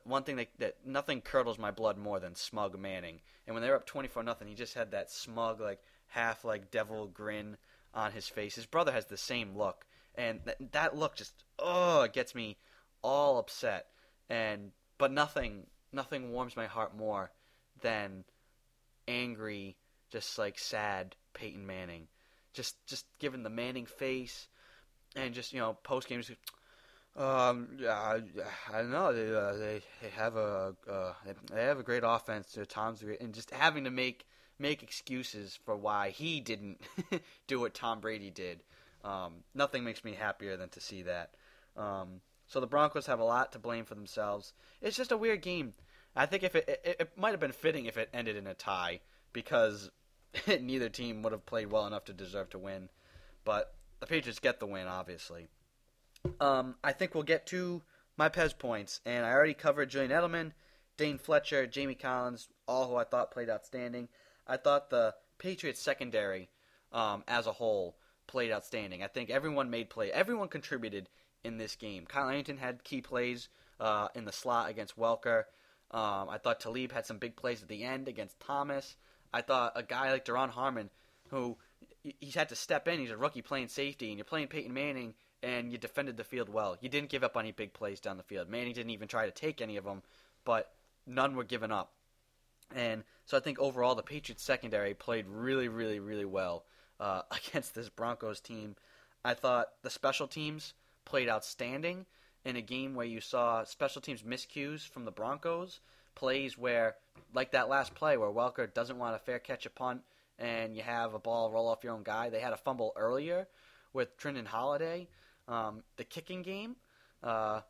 one 0.04 0.22
thing 0.22 0.36
that, 0.36 0.48
that 0.58 0.76
nothing 0.84 1.20
curdles 1.20 1.58
my 1.58 1.70
blood 1.70 1.98
more 1.98 2.20
than 2.20 2.34
smug 2.34 2.78
Manning. 2.78 3.20
And 3.46 3.54
when 3.54 3.62
they 3.62 3.70
were 3.70 3.76
up 3.76 3.86
24 3.86 4.22
nothing, 4.22 4.48
he 4.48 4.54
just 4.54 4.74
had 4.74 4.92
that 4.92 5.10
smug, 5.10 5.60
like 5.60 5.80
half 6.08 6.44
like 6.44 6.70
devil 6.70 7.06
grin 7.08 7.56
on 7.92 8.12
his 8.12 8.28
face. 8.28 8.54
His 8.54 8.66
brother 8.66 8.92
has 8.92 9.06
the 9.06 9.16
same 9.16 9.56
look, 9.56 9.84
and 10.14 10.40
that 10.44 10.72
that 10.72 10.96
look 10.96 11.16
just 11.16 11.44
oh 11.58 12.06
gets 12.12 12.34
me 12.34 12.56
all 13.02 13.38
upset. 13.38 13.86
And 14.28 14.72
but 14.98 15.12
nothing 15.12 15.66
nothing 15.92 16.32
warms 16.32 16.56
my 16.56 16.66
heart 16.66 16.96
more 16.96 17.30
than 17.82 18.24
angry, 19.08 19.76
just 20.10 20.38
like 20.38 20.58
sad 20.58 21.14
Peyton 21.34 21.66
Manning, 21.66 22.08
just 22.52 22.76
just 22.86 23.06
giving 23.18 23.42
the 23.42 23.50
Manning 23.50 23.86
face, 23.86 24.48
and 25.14 25.34
just 25.34 25.52
you 25.52 25.60
know 25.60 25.74
post 25.82 26.08
game. 26.08 26.22
Um, 27.16 27.78
yeah, 27.78 28.20
I 28.72 28.78
don't 28.78 28.90
know. 28.90 29.12
They 29.12 29.34
uh, 29.34 29.52
they, 29.54 29.80
they 30.02 30.10
have 30.10 30.36
a 30.36 30.74
uh, 30.90 31.12
they 31.52 31.64
have 31.64 31.78
a 31.78 31.82
great 31.82 32.02
offense. 32.04 32.56
Tom's 32.68 33.02
great, 33.02 33.20
and 33.20 33.34
just 33.34 33.50
having 33.50 33.84
to 33.84 33.90
make 33.90 34.26
make 34.58 34.82
excuses 34.82 35.58
for 35.64 35.76
why 35.76 36.10
he 36.10 36.40
didn't 36.40 36.80
do 37.46 37.60
what 37.60 37.74
Tom 37.74 38.00
Brady 38.00 38.30
did. 38.30 38.62
Um, 39.04 39.44
nothing 39.54 39.84
makes 39.84 40.04
me 40.04 40.14
happier 40.14 40.56
than 40.56 40.68
to 40.70 40.80
see 40.80 41.02
that. 41.02 41.30
Um, 41.76 42.20
so 42.46 42.60
the 42.60 42.66
Broncos 42.66 43.06
have 43.06 43.20
a 43.20 43.24
lot 43.24 43.52
to 43.52 43.58
blame 43.58 43.84
for 43.84 43.94
themselves. 43.94 44.52
It's 44.80 44.96
just 44.96 45.12
a 45.12 45.16
weird 45.16 45.42
game. 45.42 45.74
I 46.14 46.26
think 46.26 46.42
if 46.42 46.54
it, 46.54 46.68
it, 46.68 46.96
it 47.00 47.10
might 47.16 47.32
have 47.32 47.40
been 47.40 47.52
fitting 47.52 47.86
if 47.86 47.98
it 47.98 48.08
ended 48.14 48.36
in 48.36 48.46
a 48.46 48.54
tie 48.54 49.00
because 49.32 49.90
neither 50.60 50.88
team 50.88 51.22
would 51.22 51.32
have 51.32 51.46
played 51.46 51.70
well 51.70 51.86
enough 51.86 52.04
to 52.06 52.12
deserve 52.12 52.50
to 52.50 52.58
win. 52.58 52.88
But 53.44 53.74
the 54.00 54.06
Patriots 54.06 54.38
get 54.38 54.60
the 54.60 54.66
win, 54.66 54.86
obviously. 54.86 55.48
Um, 56.40 56.76
I 56.82 56.92
think 56.92 57.14
we'll 57.14 57.24
get 57.24 57.46
to 57.48 57.82
my 58.16 58.28
Pez 58.28 58.58
points, 58.58 59.00
and 59.04 59.24
I 59.24 59.32
already 59.32 59.54
covered 59.54 59.90
Julian 59.90 60.10
Edelman, 60.10 60.52
Dane 60.96 61.18
Fletcher, 61.18 61.66
Jamie 61.66 61.94
Collins, 61.94 62.48
all 62.66 62.88
who 62.88 62.96
I 62.96 63.04
thought 63.04 63.30
played 63.30 63.50
outstanding. 63.50 64.08
I 64.46 64.56
thought 64.56 64.90
the 64.90 65.14
Patriots 65.38 65.82
secondary 65.82 66.48
um, 66.92 67.24
as 67.28 67.46
a 67.46 67.52
whole 67.52 67.96
played 68.26 68.52
outstanding. 68.52 69.02
I 69.02 69.06
think 69.06 69.30
everyone 69.30 69.70
made 69.70 69.90
play. 69.90 70.12
Everyone 70.12 70.48
contributed 70.48 71.08
in 71.44 71.58
this 71.58 71.76
game. 71.76 72.06
Kyle 72.06 72.28
Arrington 72.28 72.58
had 72.58 72.84
key 72.84 73.00
plays 73.00 73.48
uh, 73.80 74.08
in 74.14 74.24
the 74.24 74.32
slot 74.32 74.68
against 74.70 74.98
Welker. 74.98 75.44
Um, 75.90 76.28
I 76.28 76.38
thought 76.38 76.60
Talib 76.60 76.92
had 76.92 77.06
some 77.06 77.18
big 77.18 77.36
plays 77.36 77.62
at 77.62 77.68
the 77.68 77.84
end 77.84 78.08
against 78.08 78.40
Thomas. 78.40 78.96
I 79.32 79.42
thought 79.42 79.72
a 79.76 79.82
guy 79.82 80.10
like 80.10 80.24
Duron 80.24 80.50
Harmon, 80.50 80.90
who 81.30 81.56
he's 82.20 82.34
had 82.34 82.48
to 82.48 82.56
step 82.56 82.88
in, 82.88 82.98
he's 82.98 83.10
a 83.10 83.16
rookie 83.16 83.42
playing 83.42 83.68
safety, 83.68 84.08
and 84.08 84.18
you're 84.18 84.24
playing 84.24 84.48
Peyton 84.48 84.72
Manning, 84.72 85.14
and 85.42 85.70
you 85.70 85.78
defended 85.78 86.16
the 86.16 86.24
field 86.24 86.48
well. 86.48 86.76
You 86.80 86.88
didn't 86.88 87.10
give 87.10 87.22
up 87.22 87.36
any 87.36 87.52
big 87.52 87.72
plays 87.72 88.00
down 88.00 88.16
the 88.16 88.22
field. 88.22 88.48
Manning 88.48 88.74
didn't 88.74 88.90
even 88.90 89.08
try 89.08 89.26
to 89.26 89.32
take 89.32 89.60
any 89.60 89.76
of 89.76 89.84
them, 89.84 90.02
but 90.44 90.72
none 91.06 91.36
were 91.36 91.44
given 91.44 91.70
up. 91.70 91.92
And 92.74 93.04
so 93.26 93.36
I 93.36 93.40
think 93.40 93.58
overall 93.60 93.94
the 93.94 94.02
Patriots 94.02 94.42
secondary 94.42 94.94
played 94.94 95.26
really, 95.28 95.68
really, 95.68 96.00
really 96.00 96.24
well 96.24 96.64
uh, 97.00 97.22
against 97.30 97.74
this 97.74 97.88
Broncos 97.88 98.40
team. 98.40 98.76
I 99.24 99.34
thought 99.34 99.68
the 99.82 99.90
special 99.90 100.26
teams 100.26 100.74
played 101.04 101.28
outstanding 101.28 102.06
in 102.44 102.56
a 102.56 102.62
game 102.62 102.94
where 102.94 103.06
you 103.06 103.20
saw 103.20 103.64
special 103.64 104.00
teams 104.00 104.22
miscues 104.22 104.88
from 104.88 105.04
the 105.04 105.10
Broncos, 105.10 105.80
plays 106.14 106.56
where, 106.56 106.94
like 107.34 107.52
that 107.52 107.68
last 107.68 107.94
play 107.94 108.16
where 108.16 108.30
Welker 108.30 108.72
doesn't 108.72 108.98
want 108.98 109.16
a 109.16 109.18
fair 109.18 109.38
catch 109.38 109.66
a 109.66 109.70
punt 109.70 110.02
and 110.38 110.76
you 110.76 110.82
have 110.82 111.14
a 111.14 111.18
ball 111.18 111.50
roll 111.50 111.68
off 111.68 111.82
your 111.82 111.94
own 111.94 112.02
guy. 112.02 112.30
They 112.30 112.40
had 112.40 112.52
a 112.52 112.56
fumble 112.56 112.92
earlier 112.96 113.48
with 113.92 114.16
Trindon 114.18 114.46
Holliday. 114.46 115.08
Um, 115.48 115.82
the 115.96 116.04
kicking 116.04 116.42
game, 116.42 116.76
uh, 117.22 117.60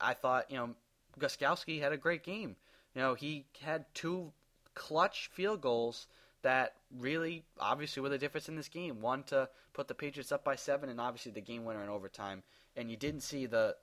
I 0.00 0.14
thought, 0.14 0.50
you 0.50 0.56
know, 0.56 0.70
Gostkowski 1.18 1.80
had 1.80 1.92
a 1.92 1.96
great 1.96 2.22
game. 2.22 2.56
You 2.94 3.02
know, 3.02 3.14
he 3.14 3.46
had 3.60 3.86
two 3.94 4.32
clutch 4.74 5.30
field 5.32 5.60
goals 5.60 6.06
that 6.44 6.74
really, 6.96 7.42
obviously, 7.58 8.02
were 8.02 8.08
the 8.08 8.18
difference 8.18 8.48
in 8.48 8.56
this 8.56 8.68
game. 8.68 9.00
One 9.00 9.24
to 9.24 9.48
put 9.72 9.88
the 9.88 9.94
Patriots 9.94 10.30
up 10.30 10.44
by 10.44 10.56
seven, 10.56 10.88
and 10.88 11.00
obviously 11.00 11.32
the 11.32 11.40
game 11.40 11.64
winner 11.64 11.82
in 11.82 11.88
overtime. 11.88 12.42
And 12.76 12.90
you 12.90 12.96
didn't 12.96 13.22
see 13.22 13.46
the 13.46 13.76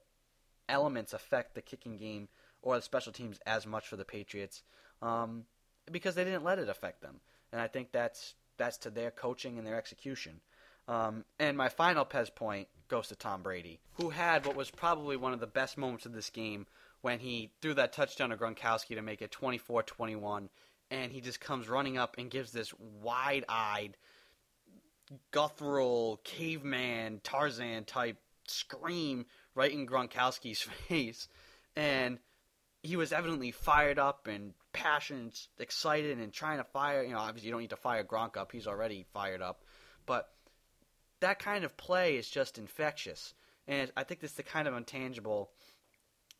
elements 0.69 1.13
affect 1.13 1.55
the 1.55 1.61
kicking 1.61 1.97
game 1.97 2.29
or 2.61 2.75
the 2.75 2.81
special 2.81 3.11
teams 3.11 3.39
as 3.45 3.65
much 3.65 3.87
for 3.87 3.95
the 3.95 4.05
Patriots 4.05 4.63
um, 5.01 5.45
because 5.91 6.15
they 6.15 6.23
didn't 6.23 6.43
let 6.43 6.59
it 6.59 6.69
affect 6.69 7.01
them. 7.01 7.19
And 7.51 7.59
I 7.59 7.67
think 7.67 7.91
that's 7.91 8.35
that's 8.57 8.77
to 8.77 8.89
their 8.89 9.11
coaching 9.11 9.57
and 9.57 9.65
their 9.65 9.77
execution. 9.77 10.39
Um, 10.87 11.25
and 11.39 11.57
my 11.57 11.69
final 11.69 12.05
Pez 12.05 12.33
point 12.33 12.67
goes 12.87 13.07
to 13.07 13.15
Tom 13.15 13.41
Brady, 13.41 13.79
who 13.93 14.09
had 14.09 14.45
what 14.45 14.55
was 14.55 14.69
probably 14.69 15.17
one 15.17 15.33
of 15.33 15.39
the 15.39 15.47
best 15.47 15.77
moments 15.77 16.05
of 16.05 16.13
this 16.13 16.29
game 16.29 16.67
when 17.01 17.19
he 17.19 17.51
threw 17.61 17.73
that 17.73 17.93
touchdown 17.93 18.29
to 18.29 18.37
Gronkowski 18.37 18.95
to 18.95 19.01
make 19.01 19.21
it 19.21 19.31
24-21, 19.31 20.49
and 20.91 21.11
he 21.11 21.21
just 21.21 21.39
comes 21.39 21.69
running 21.69 21.97
up 21.97 22.15
and 22.17 22.29
gives 22.29 22.51
this 22.51 22.71
wide-eyed, 23.01 23.95
guttural, 25.31 26.19
caveman, 26.23 27.21
Tarzan 27.23 27.85
type 27.85 28.17
scream 28.47 29.25
right 29.55 29.71
in 29.71 29.87
Gronkowski's 29.87 30.61
face, 30.87 31.29
and 31.75 32.19
he 32.83 32.97
was 32.97 33.13
evidently 33.13 33.51
fired 33.51 33.97
up 33.97 34.27
and 34.27 34.53
passionate, 34.73 35.47
excited, 35.57 36.19
and 36.19 36.33
trying 36.33 36.57
to 36.57 36.63
fire. 36.65 37.03
You 37.03 37.13
know, 37.13 37.19
obviously 37.19 37.47
you 37.47 37.53
don't 37.53 37.61
need 37.61 37.69
to 37.69 37.77
fire 37.77 38.03
Gronk 38.03 38.35
up; 38.35 38.51
he's 38.51 38.67
already 38.67 39.05
fired 39.13 39.41
up. 39.41 39.63
But 40.05 40.29
that 41.21 41.39
kind 41.39 41.63
of 41.63 41.77
play 41.77 42.17
is 42.17 42.29
just 42.29 42.57
infectious, 42.57 43.33
and 43.67 43.91
I 43.95 44.03
think 44.03 44.19
this 44.19 44.33
the 44.33 44.43
kind 44.43 44.67
of 44.67 44.75
intangible 44.75 45.51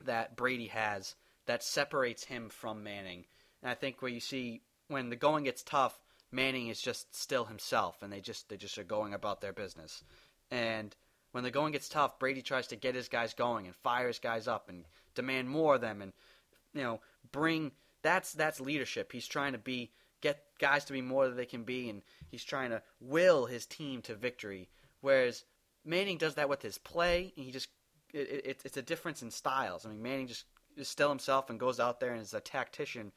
that 0.04 0.36
Brady 0.36 0.68
has 0.68 1.16
that 1.46 1.64
separates 1.64 2.26
him 2.26 2.50
from 2.50 2.84
Manning. 2.84 3.26
And 3.62 3.72
I 3.72 3.76
think 3.76 4.02
where 4.02 4.12
you 4.12 4.20
see 4.20 4.62
when 4.88 5.10
the 5.10 5.16
going 5.16 5.46
gets 5.46 5.64
tough, 5.64 6.00
Manning 6.32 6.70
is 6.70 6.82
just 6.82 7.14
still 7.16 7.46
himself, 7.46 8.02
and 8.02 8.12
they 8.12 8.22
just 8.22 8.50
they 8.50 8.58
just 8.58 8.78
are 8.78 8.84
going 8.84 9.14
about 9.14 9.42
their 9.42 9.54
business. 9.54 10.04
And 10.50 10.96
when 11.32 11.44
the 11.44 11.52
going 11.52 11.74
gets 11.74 11.90
tough, 11.90 12.20
Brady 12.20 12.42
tries 12.42 12.68
to 12.68 12.76
get 12.76 12.96
his 12.96 13.08
guys 13.08 13.34
going 13.34 13.66
and 13.66 13.76
fire 13.76 14.08
his 14.08 14.20
guys 14.20 14.48
up 14.48 14.70
and 14.70 14.86
demand 15.16 15.50
more 15.50 15.76
of 15.76 15.82
them, 15.82 16.02
and 16.02 16.14
you 16.74 16.82
know 16.82 17.02
bring 17.32 17.72
that's 18.02 18.34
that's 18.34 18.60
leadership. 18.60 19.12
He's 19.12 19.28
trying 19.28 19.54
to 19.54 19.58
be 19.58 19.92
get 20.22 20.44
guys 20.60 20.86
to 20.86 20.94
be 20.94 21.02
more 21.02 21.28
than 21.28 21.38
they 21.38 21.46
can 21.46 21.64
be, 21.64 21.90
and 21.90 22.02
he's 22.30 22.44
trying 22.44 22.70
to 22.70 22.82
will 23.00 23.46
his 23.46 23.66
team 23.66 24.02
to 24.04 24.16
victory. 24.16 24.70
Whereas 25.02 25.44
Manning 25.84 26.18
does 26.18 26.36
that 26.36 26.50
with 26.50 26.62
his 26.62 26.78
play, 26.78 27.34
and 27.36 27.46
he 27.46 27.52
just 27.52 27.70
it, 28.14 28.46
it, 28.46 28.62
it's 28.64 28.78
a 28.78 28.82
difference 28.82 29.22
in 29.22 29.32
styles. 29.32 29.86
I 29.86 29.90
mean, 29.90 30.02
Manning 30.02 30.28
just 30.28 30.46
is 30.78 30.88
still 30.88 31.10
himself 31.10 31.50
and 31.50 31.60
goes 31.60 31.80
out 31.80 32.00
there 32.00 32.14
and 32.14 32.22
is 32.22 32.34
a 32.34 32.40
tactician, 32.40 33.12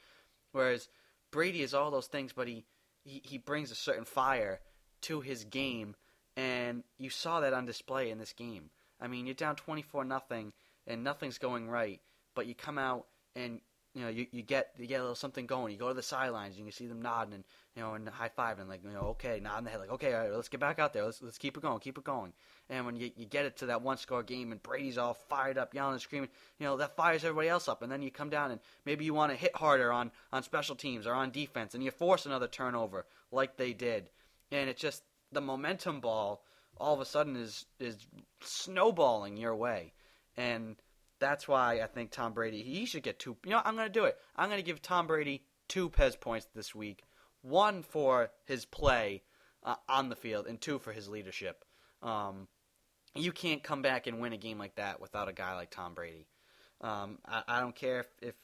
whereas 0.55 0.88
Brady 1.31 1.62
is 1.62 1.75
all 1.75 1.90
those 1.90 2.07
things, 2.07 2.33
but 2.33 2.49
he, 2.49 2.64
he, 3.05 3.21
he 3.25 3.38
brings 3.38 3.71
a 3.71 3.75
certain 3.75 4.05
fire 4.05 4.61
to 5.03 5.21
his 5.21 5.45
game, 5.45 5.95
and 6.37 6.85
you 6.99 7.11
saw 7.11 7.40
that 7.40 7.53
on 7.53 7.67
display 7.67 8.11
in 8.11 8.19
this 8.19 8.33
game. 8.33 8.71
I 9.01 9.09
mean, 9.09 9.27
you're 9.27 9.35
down 9.35 9.57
24 9.57 10.05
nothing, 10.05 10.53
and 10.87 11.05
nothing's 11.05 11.38
going 11.38 11.69
right, 11.69 12.01
but 12.35 12.47
you 12.47 12.55
come 12.55 12.79
out 12.79 13.07
and 13.37 13.61
you 13.95 14.03
know, 14.03 14.09
you, 14.09 14.27
you 14.33 14.43
get 14.43 14.71
you 14.77 14.87
get 14.87 14.97
a 14.97 15.03
little 15.03 15.15
something 15.15 15.47
going. 15.47 15.73
You 15.73 15.79
go 15.79 15.89
to 15.89 15.95
the 15.95 16.03
sidelines 16.03 16.57
and 16.57 16.67
you 16.67 16.73
see 16.73 16.89
them 16.89 17.01
nodding 17.01 17.35
and 17.35 17.45
you 17.77 17.83
know 17.83 17.95
and 17.95 18.09
high 18.09 18.29
five 18.29 18.59
and 18.59 18.69
like 18.69 18.83
you 18.85 18.91
know 18.91 19.09
okay 19.11 19.39
nodding 19.41 19.65
the 19.65 19.71
head 19.71 19.79
like 19.79 19.93
okay 19.93 20.13
all 20.13 20.21
right 20.21 20.33
let's 20.33 20.49
get 20.49 20.59
back 20.59 20.81
out 20.81 20.93
there 20.93 21.05
let's 21.05 21.23
let's 21.23 21.39
keep 21.39 21.57
it 21.57 21.63
going 21.63 21.79
keep 21.79 21.97
it 21.97 22.05
going. 22.05 22.33
And 22.69 22.87
when 22.87 22.97
you 22.97 23.13
you 23.17 23.25
get 23.25 23.45
it 23.45 23.57
to 23.59 23.67
that 23.67 23.83
one 23.83 23.97
score 23.97 24.25
game 24.25 24.51
and 24.51 24.61
Brady's 24.61 24.99
all 24.99 25.15
fired 25.15 25.59
up 25.59 25.75
yelling 25.75 25.93
and 25.93 26.03
screaming, 26.03 26.31
you 26.59 26.67
know 26.67 26.77
that 26.79 26.97
fires 26.97 27.25
everybody 27.25 27.49
else 27.49 27.69
up. 27.69 27.83
And 27.83 27.93
then 27.93 28.03
you 28.03 28.11
come 28.11 28.31
down 28.31 28.51
and 28.51 28.61
maybe 28.85 29.05
you 29.05 29.15
want 29.15 29.31
to 29.31 29.39
hit 29.39 29.55
harder 29.55 29.93
on 29.93 30.11
on 30.33 30.43
special 30.43 30.75
teams 30.75 31.07
or 31.07 31.15
on 31.15 31.31
defense 31.31 31.75
and 31.75 31.85
you 31.85 31.93
force 31.93 32.27
another 32.27 32.49
turnover 32.49 33.07
like 33.31 33.57
they 33.57 33.73
did. 33.73 34.11
And 34.51 34.69
it's 34.69 34.83
just 34.83 35.05
the 35.31 35.41
momentum 35.41 36.01
ball 36.01 36.43
all 36.79 36.95
of 36.95 37.01
a 37.01 37.05
sudden 37.05 37.37
is 37.37 37.67
is 37.79 37.97
snowballing 38.41 39.37
your 39.37 39.55
way 39.55 39.93
and 40.37 40.77
that's 41.18 41.48
why 41.48 41.81
I 41.81 41.87
think 41.87 42.11
Tom 42.11 42.33
Brady 42.33 42.62
he 42.62 42.85
should 42.87 43.03
get 43.03 43.18
two. 43.18 43.37
You 43.44 43.53
know, 43.53 43.62
I'm 43.64 43.77
going 43.77 43.87
to 43.88 43.92
do 43.92 44.05
it. 44.05 44.16
I'm 44.37 44.48
going 44.48 44.61
to 44.61 44.66
give 44.66 44.83
Tom 44.83 45.07
Brady 45.07 45.42
two 45.68 45.90
Pez 45.90 46.18
points 46.18 46.48
this 46.55 46.74
week. 46.74 47.05
One 47.42 47.83
for 47.83 48.31
his 48.44 48.64
play 48.64 49.22
uh, 49.62 49.77
on 49.88 50.09
the 50.09 50.16
field, 50.16 50.46
and 50.46 50.61
two 50.61 50.79
for 50.79 50.92
his 50.92 51.09
leadership. 51.09 51.64
Um, 52.03 52.48
you 53.14 53.33
can't 53.33 53.62
come 53.62 53.83
back 53.83 54.07
and 54.07 54.20
win 54.20 54.33
a 54.33 54.37
game 54.37 54.59
like 54.59 54.77
that 54.77 55.00
without 55.00 55.29
a 55.29 55.33
guy 55.33 55.55
like 55.55 55.70
Tom 55.70 55.94
Brady. 55.94 56.27
Um, 56.81 57.18
I, 57.27 57.42
I, 57.46 57.61
don't 57.61 57.74
care 57.74 58.00
if, 58.00 58.07
if, 58.20 58.35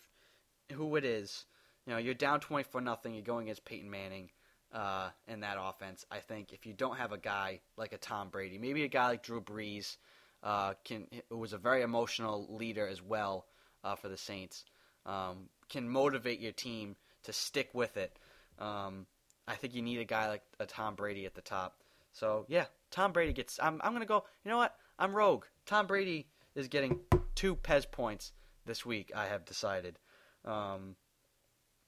who 0.76 0.96
it 0.96 1.04
is. 1.04 1.44
You 1.86 1.92
know, 1.92 1.98
you're 1.98 2.14
down 2.14 2.40
24 2.40 2.80
nothing. 2.80 3.14
You're 3.14 3.22
going 3.22 3.46
against 3.46 3.64
Peyton 3.64 3.90
Manning 3.90 4.30
uh, 4.72 5.10
in 5.26 5.40
that 5.40 5.56
offense. 5.60 6.06
I 6.10 6.18
think 6.18 6.52
if 6.52 6.64
you 6.64 6.72
don't 6.72 6.96
have 6.96 7.12
a 7.12 7.18
guy 7.18 7.60
like 7.76 7.92
a 7.92 7.98
Tom 7.98 8.28
Brady, 8.28 8.58
maybe 8.58 8.84
a 8.84 8.88
guy 8.88 9.08
like 9.08 9.22
Drew 9.22 9.40
Brees 9.40 9.96
uh, 10.42 10.74
can 10.84 11.06
who 11.28 11.38
was 11.38 11.52
a 11.52 11.58
very 11.58 11.82
emotional 11.82 12.46
leader 12.50 12.86
as 12.86 13.02
well 13.02 13.46
uh, 13.84 13.94
for 13.94 14.08
the 14.08 14.16
Saints, 14.16 14.64
um, 15.06 15.48
can 15.68 15.88
motivate 15.88 16.40
your 16.40 16.52
team 16.52 16.96
to 17.24 17.32
stick 17.32 17.70
with 17.74 17.96
it. 17.96 18.18
Um, 18.58 19.06
I 19.46 19.54
think 19.54 19.74
you 19.74 19.82
need 19.82 20.00
a 20.00 20.04
guy 20.04 20.28
like 20.28 20.42
a 20.58 20.66
Tom 20.66 20.94
Brady 20.94 21.26
at 21.26 21.34
the 21.34 21.40
top. 21.40 21.76
So 22.12 22.46
yeah, 22.48 22.66
Tom 22.90 23.12
Brady 23.12 23.32
gets. 23.32 23.58
I'm 23.60 23.80
I'm 23.82 23.92
gonna 23.92 24.06
go. 24.06 24.24
You 24.44 24.50
know 24.50 24.58
what? 24.58 24.74
I'm 24.98 25.14
rogue. 25.14 25.44
Tom 25.66 25.86
Brady 25.86 26.26
is 26.54 26.68
getting 26.68 27.00
two 27.34 27.56
Pez 27.56 27.90
points 27.90 28.32
this 28.66 28.84
week. 28.84 29.12
I 29.14 29.26
have 29.26 29.44
decided. 29.44 29.98
Um, 30.44 30.96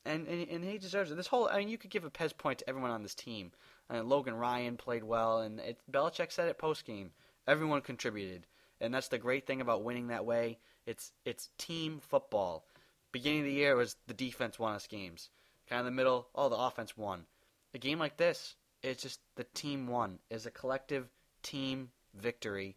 and, 0.04 0.26
and 0.26 0.48
and 0.48 0.64
he 0.64 0.78
deserves 0.78 1.10
it. 1.10 1.16
This 1.16 1.26
whole 1.26 1.48
I 1.48 1.58
mean, 1.58 1.68
you 1.68 1.78
could 1.78 1.90
give 1.90 2.04
a 2.04 2.10
Pez 2.10 2.36
point 2.36 2.58
to 2.58 2.68
everyone 2.68 2.90
on 2.90 3.02
this 3.02 3.14
team. 3.14 3.52
Uh, 3.92 4.02
Logan 4.02 4.34
Ryan 4.34 4.76
played 4.76 5.04
well, 5.04 5.40
and 5.40 5.60
it, 5.60 5.78
Belichick 5.90 6.32
said 6.32 6.48
it 6.48 6.58
post 6.58 6.84
game. 6.84 7.10
Everyone 7.46 7.80
contributed, 7.80 8.46
and 8.80 8.94
that's 8.94 9.08
the 9.08 9.18
great 9.18 9.46
thing 9.46 9.60
about 9.60 9.82
winning 9.82 10.08
that 10.08 10.24
way. 10.24 10.58
It's 10.86 11.12
it's 11.24 11.50
team 11.58 11.98
football. 12.00 12.64
Beginning 13.10 13.40
of 13.40 13.46
the 13.46 13.52
year 13.52 13.76
was 13.76 13.96
the 14.06 14.14
defense 14.14 14.58
won 14.58 14.74
us 14.74 14.86
games. 14.86 15.30
Kind 15.68 15.80
of 15.80 15.84
the 15.86 15.90
middle, 15.90 16.28
oh 16.34 16.48
the 16.48 16.56
offense 16.56 16.96
won. 16.96 17.26
A 17.74 17.78
game 17.78 17.98
like 17.98 18.16
this, 18.16 18.56
it's 18.82 19.02
just 19.02 19.20
the 19.34 19.44
team 19.44 19.86
won. 19.86 20.18
Is 20.30 20.46
a 20.46 20.50
collective 20.50 21.08
team 21.42 21.90
victory, 22.14 22.76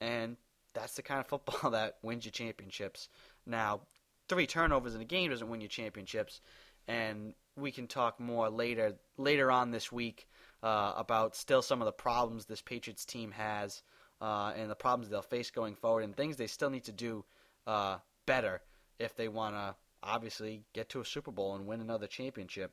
and 0.00 0.36
that's 0.74 0.94
the 0.94 1.02
kind 1.02 1.20
of 1.20 1.26
football 1.26 1.70
that 1.72 1.98
wins 2.02 2.24
you 2.24 2.30
championships. 2.30 3.08
Now, 3.46 3.80
three 4.28 4.46
turnovers 4.46 4.94
in 4.94 5.00
a 5.00 5.04
game 5.04 5.30
doesn't 5.30 5.48
win 5.48 5.60
you 5.60 5.68
championships, 5.68 6.40
and 6.86 7.34
we 7.56 7.72
can 7.72 7.86
talk 7.86 8.20
more 8.20 8.48
later 8.48 8.94
later 9.16 9.50
on 9.50 9.70
this 9.70 9.90
week 9.90 10.28
uh, 10.62 10.92
about 10.96 11.36
still 11.36 11.62
some 11.62 11.80
of 11.80 11.86
the 11.86 11.92
problems 11.92 12.46
this 12.46 12.62
Patriots 12.62 13.04
team 13.04 13.32
has 13.32 13.82
uh, 14.20 14.52
and 14.56 14.70
the 14.70 14.74
problems 14.74 15.10
they'll 15.10 15.22
face 15.22 15.50
going 15.50 15.74
forward 15.74 16.04
and 16.04 16.16
things 16.16 16.36
they 16.36 16.46
still 16.46 16.70
need 16.70 16.84
to 16.84 16.92
do 16.92 17.24
uh, 17.66 17.98
better 18.26 18.60
if 18.98 19.14
they 19.16 19.28
want 19.28 19.54
to 19.54 19.74
obviously 20.02 20.62
get 20.72 20.88
to 20.90 21.00
a 21.00 21.04
Super 21.04 21.30
Bowl 21.30 21.54
and 21.54 21.66
win 21.66 21.80
another 21.80 22.06
championship. 22.06 22.72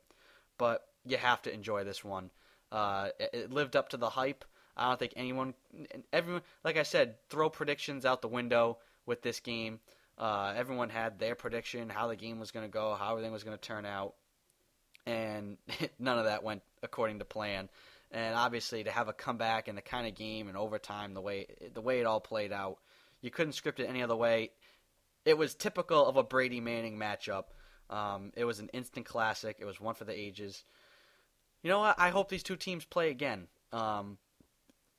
But 0.57 0.85
you 1.05 1.17
have 1.17 1.41
to 1.43 1.53
enjoy 1.53 1.83
this 1.83 2.03
one. 2.03 2.29
Uh, 2.71 3.09
it, 3.19 3.51
lived 3.51 3.75
up 3.75 3.89
to 3.89 3.97
the 3.97 4.09
hype. 4.09 4.45
I 4.77 4.87
don't 4.87 4.99
think 4.99 5.13
anyone, 5.15 5.53
everyone, 6.13 6.43
like 6.63 6.77
I 6.77 6.83
said, 6.83 7.15
throw 7.29 7.49
predictions 7.49 8.05
out 8.05 8.21
the 8.21 8.27
window 8.27 8.77
with 9.05 9.21
this 9.21 9.39
game. 9.39 9.79
Uh, 10.17 10.53
everyone 10.55 10.89
had 10.89 11.19
their 11.19 11.35
prediction, 11.35 11.89
how 11.89 12.07
the 12.07 12.15
game 12.15 12.39
was 12.39 12.51
going 12.51 12.65
to 12.65 12.71
go, 12.71 12.95
how 12.95 13.11
everything 13.11 13.31
was 13.31 13.43
going 13.43 13.57
to 13.57 13.61
turn 13.61 13.85
out, 13.85 14.13
and 15.05 15.57
none 15.99 16.19
of 16.19 16.25
that 16.25 16.43
went 16.43 16.61
according 16.83 17.19
to 17.19 17.25
plan 17.25 17.69
and 18.11 18.35
obviously 18.35 18.83
to 18.83 18.91
have 18.91 19.07
a 19.07 19.13
comeback 19.13 19.67
and 19.67 19.77
the 19.77 19.81
kind 19.81 20.07
of 20.07 20.15
game 20.15 20.47
and 20.47 20.57
overtime, 20.57 21.13
the 21.13 21.21
way 21.21 21.47
the 21.73 21.81
way 21.81 21.99
it 21.99 22.05
all 22.05 22.19
played 22.19 22.51
out, 22.51 22.77
you 23.21 23.31
couldn't 23.31 23.53
script 23.53 23.79
it 23.79 23.89
any 23.89 24.03
other 24.03 24.15
way. 24.15 24.51
It 25.25 25.37
was 25.37 25.53
typical 25.53 26.05
of 26.05 26.17
a 26.17 26.23
Brady 26.23 26.59
Manning 26.59 26.97
matchup. 26.97 27.45
Um, 27.89 28.31
it 28.35 28.45
was 28.45 28.59
an 28.59 28.69
instant 28.73 29.05
classic. 29.05 29.57
It 29.59 29.65
was 29.65 29.79
one 29.79 29.95
for 29.95 30.05
the 30.05 30.17
ages. 30.17 30.63
You 31.61 31.69
know 31.69 31.79
what? 31.79 31.99
I 31.99 32.09
hope 32.09 32.29
these 32.29 32.43
two 32.43 32.55
teams 32.55 32.85
play 32.85 33.11
again. 33.11 33.47
Um, 33.71 34.17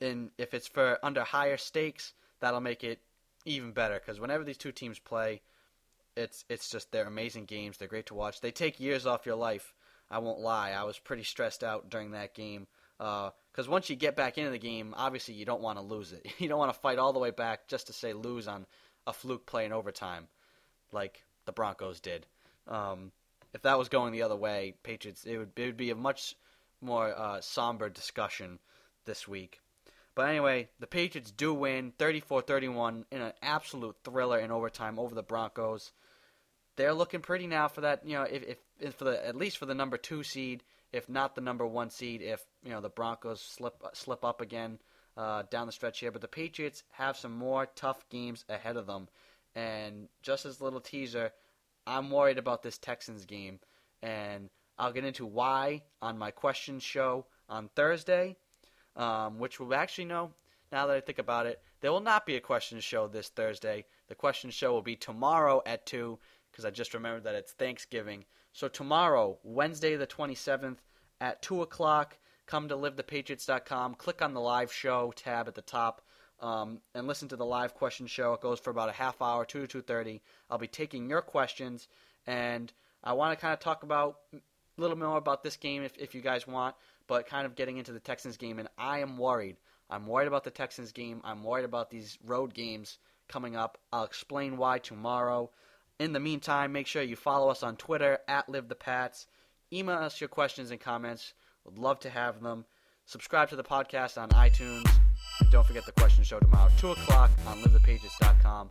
and 0.01 0.31
if 0.38 0.55
it's 0.55 0.68
for 0.68 0.98
under 1.03 1.22
higher 1.22 1.57
stakes, 1.57 2.12
that'll 2.40 2.61
make 2.61 2.85
it 2.85 3.01
even 3.44 3.72
better. 3.72 3.94
Because 3.98 4.20
whenever 4.20 4.44
these 4.44 4.59
two 4.59 4.72
teams 4.72 4.98
play, 4.98 5.42
it's 6.16 6.44
it's 6.48 6.70
just 6.70 6.92
they're 6.92 7.07
amazing 7.07 7.46
games. 7.46 7.79
They're 7.79 7.88
great 7.88 8.07
to 8.07 8.14
watch. 8.14 8.40
They 8.40 8.51
take 8.51 8.79
years 8.81 9.07
off 9.07 9.27
your 9.27 9.37
life. 9.37 9.75
I 10.11 10.18
won't 10.18 10.40
lie. 10.40 10.72
I 10.72 10.85
was 10.85 10.98
pretty 10.98 11.25
stressed 11.25 11.64
out 11.64 11.88
during 11.88 12.11
that 12.11 12.35
game. 12.35 12.66
Because 12.98 13.68
uh, 13.68 13.70
once 13.70 13.90
you 13.90 13.96
get 13.96 14.16
back 14.16 14.38
into 14.38 14.50
the 14.50 14.59
game, 14.59 14.94
obviously 14.96 15.35
you 15.35 15.44
don't 15.44 15.62
want 15.62 15.78
to 15.78 15.85
lose 15.85 16.12
it. 16.12 16.26
You 16.38 16.48
don't 16.48 16.59
want 16.59 16.72
to 16.72 16.81
fight 16.81 16.98
all 16.98 17.12
the 17.12 17.18
way 17.18 17.31
back 17.31 17.68
just 17.68 17.88
to 17.88 17.92
say 17.92 18.12
lose 18.12 18.48
on 18.48 18.66
a 19.07 19.12
fluke 19.12 19.46
play 19.46 19.64
in 19.64 19.72
overtime, 19.72 20.28
like 20.92 21.22
the 21.46 21.52
Broncos 21.52 22.00
did. 22.00 22.26
Um, 22.68 23.12
if 23.52 23.62
that 23.62 23.78
was 23.78 23.88
going 23.88 24.12
the 24.12 24.22
other 24.22 24.37
way, 24.37 24.74
Patriots, 24.83 25.24
it 25.24 25.37
would 25.37 25.50
it 25.57 25.66
would 25.66 25.76
be 25.76 25.90
a 25.90 25.96
much 25.96 26.35
more 26.81 27.16
uh, 27.16 27.40
somber 27.40 27.88
discussion 27.88 28.59
this 29.05 29.26
week. 29.26 29.61
But 30.14 30.28
anyway, 30.28 30.68
the 30.78 30.87
Patriots 30.87 31.31
do 31.31 31.55
win 31.55 31.92
34-31 31.98 33.05
in 33.11 33.22
an 33.22 33.33
absolute 33.40 33.96
thriller 34.05 34.38
in 34.38 34.50
overtime 34.50 34.98
over 34.98 35.14
the 35.14 35.22
Broncos. 35.22 35.92
They're 36.76 36.92
looking 36.92 37.20
pretty 37.20 37.46
now 37.46 37.68
for 37.68 37.83
that, 37.83 38.07
you 38.07 38.14
know, 38.14 38.24
if, 38.24 38.42
if, 38.42 38.59
if 38.78 38.94
for 38.94 39.05
the 39.05 39.26
at 39.26 39.37
least 39.37 39.59
for 39.59 39.66
the 39.66 39.74
number 39.74 39.96
2 39.96 40.22
seed 40.22 40.62
if 40.92 41.09
not 41.09 41.35
the 41.35 41.40
number 41.40 41.66
one 41.66 41.90
seed, 41.90 42.22
if 42.22 42.44
you 42.64 42.70
know 42.70 42.81
the 42.81 42.88
Broncos 42.88 43.40
slip 43.40 43.83
slip 43.94 44.24
up 44.24 44.40
again 44.40 44.78
uh, 45.16 45.42
down 45.50 45.66
the 45.66 45.72
stretch 45.72 46.00
here. 46.00 46.12
But 46.12 46.20
the 46.20 46.28
Patriots 46.28 46.85
have 46.92 47.16
some 47.16 47.33
more 47.33 47.66
tough 47.74 48.09
games 48.11 48.44
ahead 48.48 48.76
of 48.76 48.87
them, 48.87 49.09
and 49.55 50.09
just 50.22 50.46
as 50.46 50.61
a 50.61 50.64
little 50.64 50.81
teaser, 50.81 51.33
I'm 51.87 52.11
worried 52.11 52.38
about 52.38 52.62
this 52.62 52.78
Texans 52.78 53.24
game, 53.24 53.59
and 54.02 54.50
I'll 54.78 54.92
get 54.92 55.05
into 55.05 55.26
why 55.26 55.83
on 56.00 56.18
my 56.18 56.31
question 56.31 56.78
show 56.81 57.26
on 57.48 57.68
Thursday, 57.74 58.37
um, 58.96 59.38
which 59.38 59.61
will 59.61 59.74
actually 59.74 60.07
know. 60.07 60.33
Now 60.70 60.87
that 60.87 60.96
I 60.96 61.00
think 61.00 61.18
about 61.18 61.44
it, 61.44 61.61
there 61.81 61.92
will 61.92 62.00
not 62.00 62.24
be 62.24 62.37
a 62.37 62.40
question 62.40 62.81
show 62.81 63.07
this 63.07 63.28
Thursday. 63.28 63.85
The 64.09 64.14
question 64.14 64.50
show 64.50 64.72
will 64.72 64.83
be 64.83 64.96
tomorrow 64.96 65.62
at 65.66 65.85
two 65.85 66.18
because 66.50 66.64
I 66.64 66.70
just 66.70 66.94
remembered 66.94 67.24
that 67.24 67.35
it's 67.35 67.52
Thanksgiving. 67.52 68.24
So 68.52 68.68
tomorrow, 68.68 69.38
Wednesday 69.42 69.96
the 69.96 70.06
27th 70.06 70.78
at 71.20 71.42
2 71.42 71.62
o'clock, 71.62 72.18
come 72.46 72.68
to 72.68 72.76
livethepatriots.com. 72.76 73.94
Click 73.94 74.20
on 74.20 74.34
the 74.34 74.40
live 74.40 74.72
show 74.72 75.12
tab 75.16 75.48
at 75.48 75.54
the 75.54 75.62
top 75.62 76.02
um, 76.40 76.80
and 76.94 77.06
listen 77.06 77.28
to 77.28 77.36
the 77.36 77.46
live 77.46 77.74
question 77.74 78.06
show. 78.06 78.34
It 78.34 78.40
goes 78.40 78.60
for 78.60 78.70
about 78.70 78.88
a 78.88 78.92
half 78.92 79.22
hour, 79.22 79.44
2 79.44 79.66
to 79.66 79.82
2.30. 79.82 80.20
I'll 80.50 80.58
be 80.58 80.66
taking 80.66 81.08
your 81.08 81.22
questions, 81.22 81.88
and 82.26 82.72
I 83.02 83.14
want 83.14 83.36
to 83.36 83.40
kind 83.40 83.54
of 83.54 83.60
talk 83.60 83.84
about 83.84 84.18
a 84.34 84.80
little 84.80 84.98
more 84.98 85.16
about 85.16 85.42
this 85.42 85.56
game 85.56 85.82
if, 85.82 85.96
if 85.96 86.14
you 86.14 86.20
guys 86.20 86.46
want, 86.46 86.74
but 87.06 87.26
kind 87.26 87.46
of 87.46 87.54
getting 87.54 87.78
into 87.78 87.92
the 87.92 88.00
Texans 88.00 88.36
game. 88.36 88.58
And 88.58 88.68
I 88.76 88.98
am 88.98 89.16
worried. 89.16 89.56
I'm 89.88 90.06
worried 90.06 90.28
about 90.28 90.44
the 90.44 90.50
Texans 90.50 90.92
game. 90.92 91.20
I'm 91.24 91.44
worried 91.44 91.64
about 91.64 91.90
these 91.90 92.18
road 92.24 92.54
games 92.54 92.98
coming 93.28 93.56
up. 93.56 93.78
I'll 93.92 94.04
explain 94.04 94.56
why 94.56 94.78
tomorrow. 94.78 95.50
In 96.02 96.12
the 96.12 96.18
meantime, 96.18 96.72
make 96.72 96.88
sure 96.88 97.00
you 97.00 97.14
follow 97.14 97.48
us 97.48 97.62
on 97.62 97.76
Twitter 97.76 98.18
at 98.26 98.48
Live 98.48 98.66
the 98.66 98.74
Pats. 98.74 99.28
Email 99.72 99.98
us 99.98 100.20
your 100.20 100.26
questions 100.26 100.72
and 100.72 100.80
comments. 100.80 101.32
Would 101.64 101.78
love 101.78 102.00
to 102.00 102.10
have 102.10 102.42
them. 102.42 102.64
Subscribe 103.06 103.50
to 103.50 103.56
the 103.56 103.62
podcast 103.62 104.20
on 104.20 104.28
iTunes. 104.30 104.84
And 105.38 105.48
don't 105.52 105.64
forget 105.64 105.86
the 105.86 105.92
question 105.92 106.24
show 106.24 106.40
tomorrow, 106.40 106.72
2 106.78 106.90
o'clock 106.90 107.30
on 107.46 107.62
livethepatriots.com. 107.62 108.70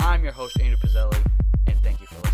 I'm 0.00 0.22
your 0.22 0.34
host, 0.34 0.60
Andrew 0.60 0.76
Pizzelli, 0.76 1.24
and 1.68 1.80
thank 1.80 2.02
you 2.02 2.06
for 2.06 2.16
listening. 2.16 2.27